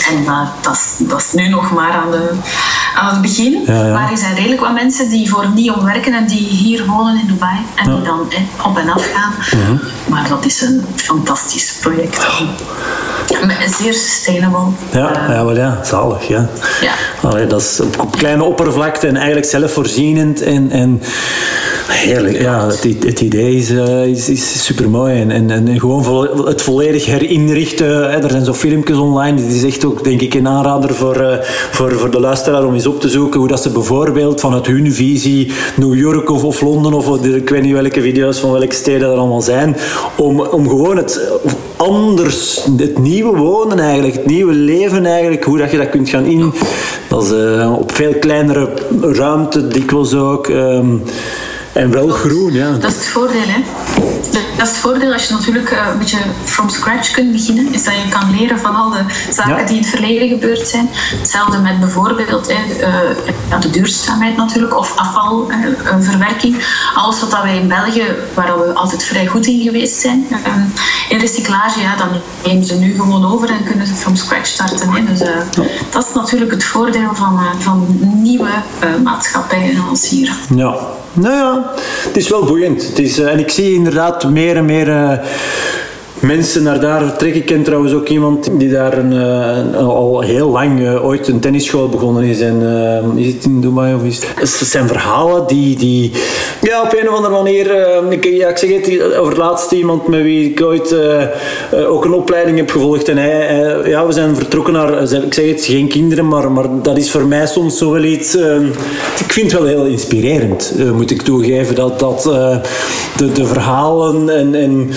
[0.07, 2.31] En uh, dat, is, dat is nu nog maar aan, de,
[2.95, 3.63] aan het begin.
[3.65, 3.93] Ja, ja.
[3.93, 7.27] Maar er zijn redelijk wat mensen die voor NIOM werken en die hier wonen in
[7.27, 7.57] Dubai.
[7.75, 9.59] En die dan eh, op en af gaan.
[9.59, 9.77] Mhm.
[10.07, 12.27] Maar dat is een fantastisch project.
[13.77, 14.59] Zeer sustainable.
[14.91, 16.27] Ja, uh, ja, wel ja, zalig.
[16.27, 16.49] Ja.
[16.81, 16.91] Ja.
[17.29, 20.41] Allee, dat is op, op kleine oppervlakte en eigenlijk zelfvoorzienend.
[20.41, 21.01] En, en
[21.87, 22.41] heerlijk.
[22.41, 25.21] Ja, het, het idee is, uh, is, is super mooi.
[25.21, 27.87] En, en, en gewoon vo het volledig herinrichten.
[27.87, 28.23] Hè.
[28.23, 29.41] Er zijn zo filmpjes online.
[29.41, 31.33] Dit is echt ook, denk ik, een aanrader voor, uh,
[31.71, 34.93] voor, voor de luisteraar om eens op te zoeken hoe dat ze bijvoorbeeld vanuit hun
[34.93, 39.09] visie New York of, of Londen of ik weet niet welke video's van welke steden
[39.09, 39.75] er allemaal zijn.
[40.15, 41.31] Om, om gewoon het
[41.75, 46.25] anders, het nieuwe wonen eigenlijk, het nieuwe leven eigenlijk, hoe dat je dat kunt gaan
[46.25, 46.53] in.
[47.09, 48.69] Dat is uh, op veel kleinere
[49.01, 50.47] ruimte, dikwijls ook.
[50.47, 51.01] Um,
[51.79, 52.71] en wel groen, ja.
[52.71, 53.63] Dat is het voordeel, hè.
[54.57, 57.93] Dat is het voordeel als je natuurlijk een beetje from scratch kunt beginnen, is dat
[57.93, 59.65] je kan leren van al de zaken Ja.
[59.65, 60.89] die in het verleden gebeurd zijn.
[60.91, 62.87] Hetzelfde met bijvoorbeeld hè,
[63.51, 66.55] uh, de duurzaamheid natuurlijk, of afvalverwerking.
[66.95, 70.27] Alles wat dat wij in België, waar we altijd vrij goed in geweest zijn,
[71.09, 72.07] in recyclage, ja, dan
[72.45, 74.89] nemen ze nu gewoon over en kunnen ze from scratch starten.
[74.91, 75.03] Hè.
[75.05, 75.27] Dus uh,
[75.89, 78.49] dat is natuurlijk het voordeel van, van nieuwe
[79.03, 80.33] maatschappijen als hier.
[80.55, 80.75] Ja.
[81.13, 81.68] Nou ja,
[82.07, 82.87] het is wel boeiend.
[82.87, 85.11] Het is, uh, en ik zie inderdaad meer en meer uh,
[86.21, 87.39] mensen naar daar trekken.
[87.41, 91.89] Ik ken trouwens ook iemand die daar een, uh, al heel lang ooit een tennisschool
[91.89, 92.39] begonnen is.
[92.39, 92.61] En
[93.15, 94.49] is het in Dubai of is het?
[94.69, 96.11] Zijn verhalen die, die
[96.61, 97.65] ja, op een of andere manier...
[98.09, 100.95] ik, zeg het over het laatste iemand met wie ik ooit
[101.87, 103.09] ook een opleiding heb gevolgd.
[103.09, 105.01] En hij, ja, we zijn vertrokken naar...
[105.01, 108.35] Ik zeg het, geen kinderen, maar, maar dat is voor mij soms zo wel iets...
[109.19, 111.75] ik vind het wel heel inspirerend, moet ik toegeven.
[111.75, 112.23] Dat, dat
[113.17, 114.55] de, de verhalen en...
[114.55, 114.89] en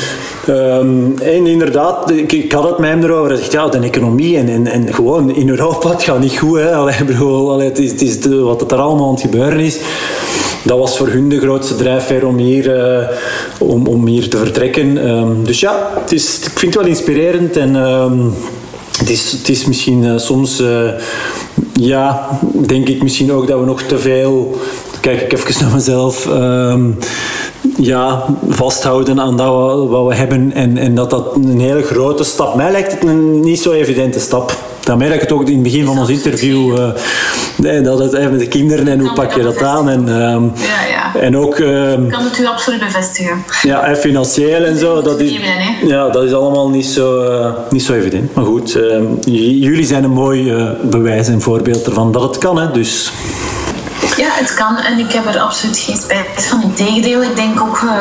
[0.49, 3.31] Um, en inderdaad, ik, had het mij erover.
[3.31, 6.59] Hij ja, de economie en, en, en gewoon in Europa, gaat niet goed.
[6.59, 6.85] Hè.
[7.65, 9.79] Het is, het is wat er allemaal aan het gebeuren is.
[10.65, 13.09] Dat was voor hun de grootste drijfveer om hier, uh,
[13.59, 15.09] om, om hier te vertrekken.
[15.09, 17.57] Um, dus ja, het is, ik vind het wel inspirerend.
[17.57, 18.33] En um,
[18.99, 20.61] het, is, misschien uh, soms...
[20.61, 20.91] Uh,
[21.73, 22.29] ja,
[22.67, 24.61] denk ik misschien ook dat we nog te veel...
[25.01, 26.29] Kijk ik even naar mezelf
[27.83, 30.53] ja, vasthouden aan dat we, wat we hebben.
[30.53, 32.55] En, en dat dat een hele grote stap...
[32.55, 34.57] Mij lijkt het een niet zo evidente stap.
[34.81, 36.79] Dat merk ik het ook in het begin van ons interview.
[36.79, 36.89] Uh,
[37.57, 39.89] nee, dat het even met de kinderen en hoe pak je dat aan.
[39.89, 41.21] En, um, ja, ja.
[41.21, 41.59] en ook...
[41.59, 43.45] Um, ik kan het u absoluut bevestigen.
[43.63, 45.03] Ja, en financieel en zo.
[45.03, 45.39] Dat is,
[45.87, 48.35] ja, dat is allemaal niet zo, uh, niet zo evident.
[48.35, 48.79] Maar goed,
[49.25, 52.59] jullie zijn een mooi uh, bewijs en voorbeeld ervan dat het kan.
[52.59, 53.13] Hè, dus...
[54.23, 56.63] Ja, het kan en ik heb er absoluut geen spijt van.
[56.63, 57.93] Integendeel, ik denk ook uh,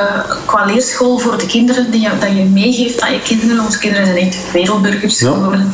[0.46, 3.64] qua leerschool voor de kinderen die je, dat je meegeeft aan je kinderen.
[3.64, 5.32] Onze kinderen zijn echt wereldburgers ja.
[5.32, 5.74] geworden.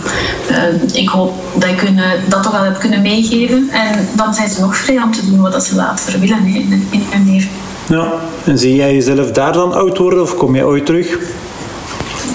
[0.52, 0.58] Uh,
[0.94, 3.70] ik hoop dat ik hun, dat toch wel heb kunnen meegeven.
[3.72, 7.04] En dan zijn ze nog vrij om te doen wat ze later willen in, in
[7.10, 7.50] hun leven.
[7.90, 8.14] Ja,
[8.46, 11.18] en zie jij jezelf daar dan oud worden of kom je ooit terug?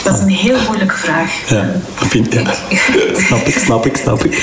[0.02, 1.48] Dat is een heel moeilijke vraag.
[1.48, 2.48] Ja, vind ik.
[3.26, 4.34] snap ik, snap ik, snap ik.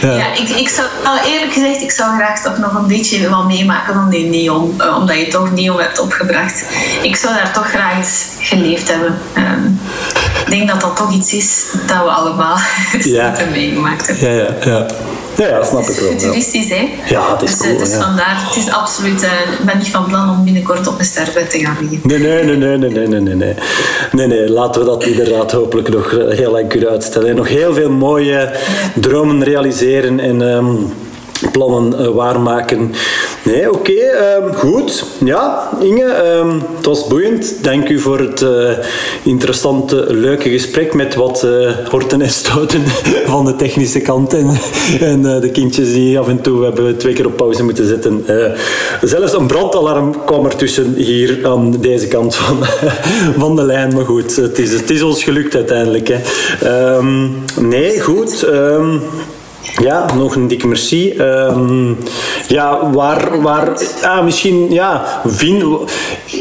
[0.00, 3.28] Ja, ja ik, ik zou, nou, eerlijk gezegd, ik zou graag toch nog een beetje
[3.28, 6.64] wel meemaken van die neon, uh, omdat je toch neon hebt opgebracht.
[7.02, 9.18] Ik zou daar toch graag eens geleefd hebben.
[9.36, 9.80] Um,
[10.44, 12.56] ik denk dat dat toch iets is dat we allemaal
[13.00, 13.34] ja.
[13.50, 14.34] meegemaakt hebben.
[14.34, 14.86] Ja, ja, ja.
[15.36, 16.10] Ja, ja, snap ik wel.
[16.10, 16.88] Futuristisch, hè?
[17.08, 17.78] Ja, het is dus, cool.
[17.78, 18.00] Dus ja.
[18.00, 19.22] vandaar, het is absoluut...
[19.22, 22.08] Uh, ik ben niet van plan om binnenkort op een sterfbed te gaan liggen.
[22.08, 23.54] Nee, nee, nee, nee, nee, nee, nee, nee.
[24.12, 27.28] Nee, nee, laten we dat inderdaad hopelijk nog heel lang kunnen uitstellen.
[27.28, 28.52] En nog heel veel mooie
[28.94, 30.40] dromen realiseren en...
[30.40, 30.92] Um,
[31.52, 32.94] plannen waarmaken.
[33.44, 33.92] Nee, oké,
[34.42, 35.06] um, goed.
[35.24, 37.64] Ja, Inge, um, het was boeiend.
[37.64, 38.70] Dank u voor het uh,
[39.22, 42.82] interessante, leuke gesprek met wat uh, horten en stoten
[43.34, 44.46] van de technische kant en,
[45.10, 48.24] en de kindjes die af en toe hebben twee keer op pauze moeten zetten.
[49.02, 52.58] zelfs een brandalarm kwam er tussen hier aan deze kant van,
[53.42, 53.94] van de lijn.
[53.94, 56.08] Maar goed, het is, het is ons gelukt uiteindelijk.
[56.12, 56.96] Hè.
[56.96, 58.46] Um, nee, goed.
[59.72, 61.14] Ja, nog een dikke merci.
[61.18, 61.96] Um,
[62.48, 65.64] ja, waar, waar, ah, misschien, ja, vind,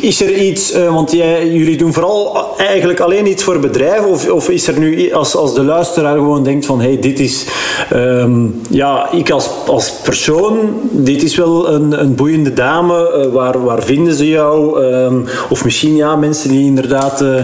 [0.01, 4.29] is er iets, uh, want jij, jullie doen vooral eigenlijk alleen iets voor bedrijven, of,
[4.29, 7.45] of is er nu, als, als de luisteraar gewoon denkt van, hey, dit is,
[7.93, 13.63] um, ja, ik als, als persoon, dit is wel een, een boeiende dame, uh, waar,
[13.63, 14.83] waar vinden ze jou?
[14.83, 17.21] Um, of misschien, ja, mensen die inderdaad...
[17.21, 17.35] Uh,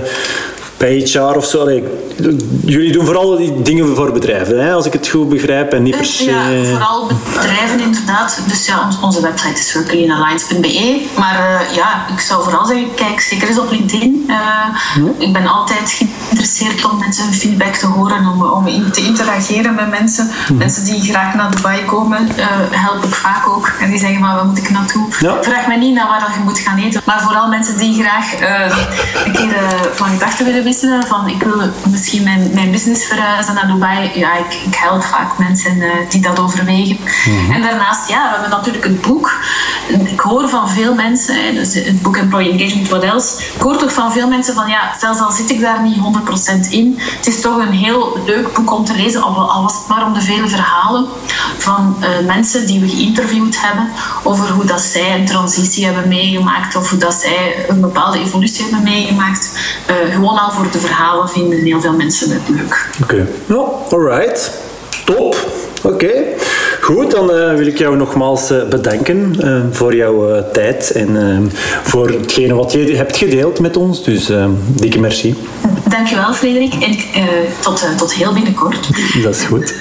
[0.79, 1.59] bij HR of zo.
[1.59, 1.83] Allee,
[2.65, 5.73] jullie doen vooral die dingen voor bedrijven, hè, als ik het goed begrijp.
[5.73, 6.23] En niet per se...
[6.23, 8.39] Ja, vooral bedrijven inderdaad.
[8.47, 11.05] Dus ja, onze website is workinginaligns.be.
[11.17, 14.25] Maar uh, ja, ik zou vooral zeggen, kijk zeker eens op LinkedIn.
[14.27, 14.35] Uh,
[14.93, 15.21] hm?
[15.21, 19.89] Ik ben altijd geïnteresseerd om mensen hun feedback te horen, om, om te interageren met
[19.89, 20.29] mensen.
[20.47, 20.57] Hm.
[20.57, 23.71] Mensen die graag naar Dubai komen, uh, help ik vaak ook.
[23.79, 25.05] En die zeggen, maar waar moet ik naartoe?
[25.19, 25.43] Ja.
[25.43, 27.01] Vraag mij niet naar waar je moet gaan eten.
[27.05, 28.33] Maar vooral mensen die graag
[29.25, 29.55] een keer
[29.93, 30.63] van gedachten willen
[31.07, 34.11] Van, ik wil misschien mijn, mijn business verhuizen naar Dubai.
[34.15, 36.97] Ja, ik, ik help vaak mensen uh, die dat overwegen.
[37.25, 37.51] Mm-hmm.
[37.51, 39.33] En daarnaast, ja, we hebben natuurlijk het boek.
[40.05, 43.43] Ik hoor van veel mensen, hè, dus het boek Employee Engagement What Else.
[43.55, 45.97] Ik hoor toch van veel mensen van, ja, zelfs al zit ik daar niet
[46.67, 49.73] 100% in, het is toch een heel leuk boek om te lezen, al, al was
[49.73, 51.07] het maar om de vele verhalen
[51.57, 53.89] van uh, mensen die we geïnterviewd hebben
[54.29, 58.63] over hoe dat zij een transitie hebben meegemaakt of hoe dat zij een bepaalde evolutie
[58.63, 59.59] hebben meegemaakt.
[59.89, 62.87] Uh, gewoon al voor de verhalen vinden heel veel mensen het leuk.
[63.03, 63.27] Oké, okay.
[63.45, 64.51] no, alright.
[65.05, 65.35] Top.
[65.83, 66.25] Oké, okay.
[66.81, 67.11] goed.
[67.11, 71.51] Dan uh, wil ik jou nogmaals uh, bedanken uh, voor jouw tijd en
[71.83, 74.03] voor hetgene wat je hebt gedeeld met ons.
[74.03, 74.31] Dus
[74.65, 75.35] dikke merci.
[75.89, 76.73] Dankjewel, Frederik.
[76.73, 76.95] En
[77.59, 78.89] tot, tot heel binnenkort.
[79.23, 79.73] Dat is goed.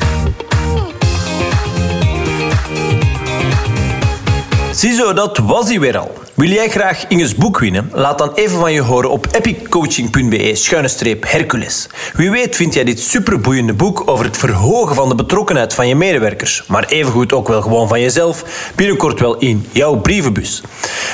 [4.79, 6.28] Ziezo, dat was hij weer al.
[6.39, 7.91] Wil jij graag Inges boek winnen?
[7.93, 11.89] Laat dan even van je horen op epiccoaching.be schuine Hercules.
[12.14, 15.95] Wie weet vind jij dit superboeiende boek over het verhogen van de betrokkenheid van je
[15.95, 20.62] medewerkers, maar evengoed ook wel gewoon van jezelf, binnenkort wel in jouw brievenbus.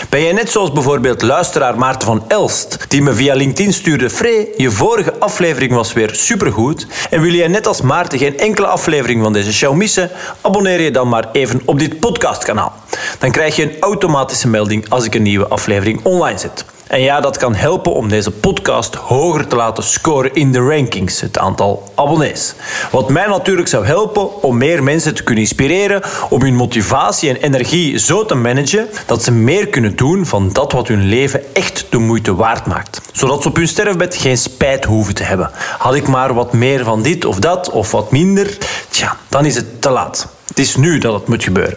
[0.09, 4.49] Ben jij net zoals bijvoorbeeld luisteraar Maarten van Elst, die me via LinkedIn stuurde: Free,
[4.57, 6.87] je vorige aflevering was weer supergoed.
[7.11, 10.11] En wil jij net als Maarten geen enkele aflevering van deze show missen?
[10.41, 12.73] Abonneer je dan maar even op dit podcastkanaal.
[13.19, 16.65] Dan krijg je een automatische melding als een nieuwe aflevering online zet.
[16.87, 21.21] En ja, dat kan helpen om deze podcast hoger te laten scoren in de rankings,
[21.21, 22.55] het aantal abonnees.
[22.91, 27.37] Wat mij natuurlijk zou helpen om meer mensen te kunnen inspireren om hun motivatie en
[27.37, 31.87] energie zo te managen dat ze meer kunnen doen van dat wat hun leven echt
[31.89, 33.01] de moeite waard maakt.
[33.13, 35.51] Zodat ze op hun sterfbed geen spijt hoeven te hebben.
[35.79, 38.59] Had ik maar wat meer van dit of dat of wat minder,
[38.89, 40.29] tja, dan is het te laat.
[40.49, 41.77] Het is nu dat het moet gebeuren.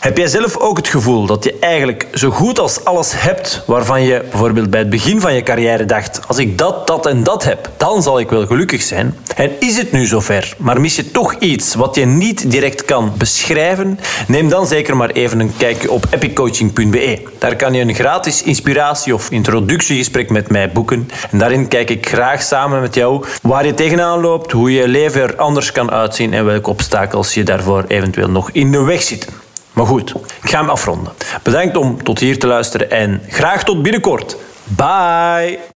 [0.00, 4.02] Heb jij zelf ook het gevoel dat je eigenlijk zo goed als alles hebt waarvan
[4.02, 7.44] je bijvoorbeeld bij het begin van je carrière dacht: als ik dat, dat en dat
[7.44, 9.16] heb, dan zal ik wel gelukkig zijn?
[9.36, 13.12] En is het nu zover, maar mis je toch iets wat je niet direct kan
[13.18, 13.98] beschrijven?
[14.28, 17.22] Neem dan zeker maar even een kijkje op epiccoaching.be.
[17.38, 21.08] Daar kan je een gratis inspiratie of introductiegesprek met mij boeken.
[21.30, 25.22] En daarin kijk ik graag samen met jou waar je tegenaan loopt, hoe je leven
[25.22, 29.45] er anders kan uitzien en welke obstakels je daarvoor eventueel nog in de weg zitten.
[29.76, 31.12] Maar goed, ik ga hem afronden.
[31.42, 34.36] Bedankt om tot hier te luisteren en graag tot binnenkort.
[34.64, 35.74] Bye!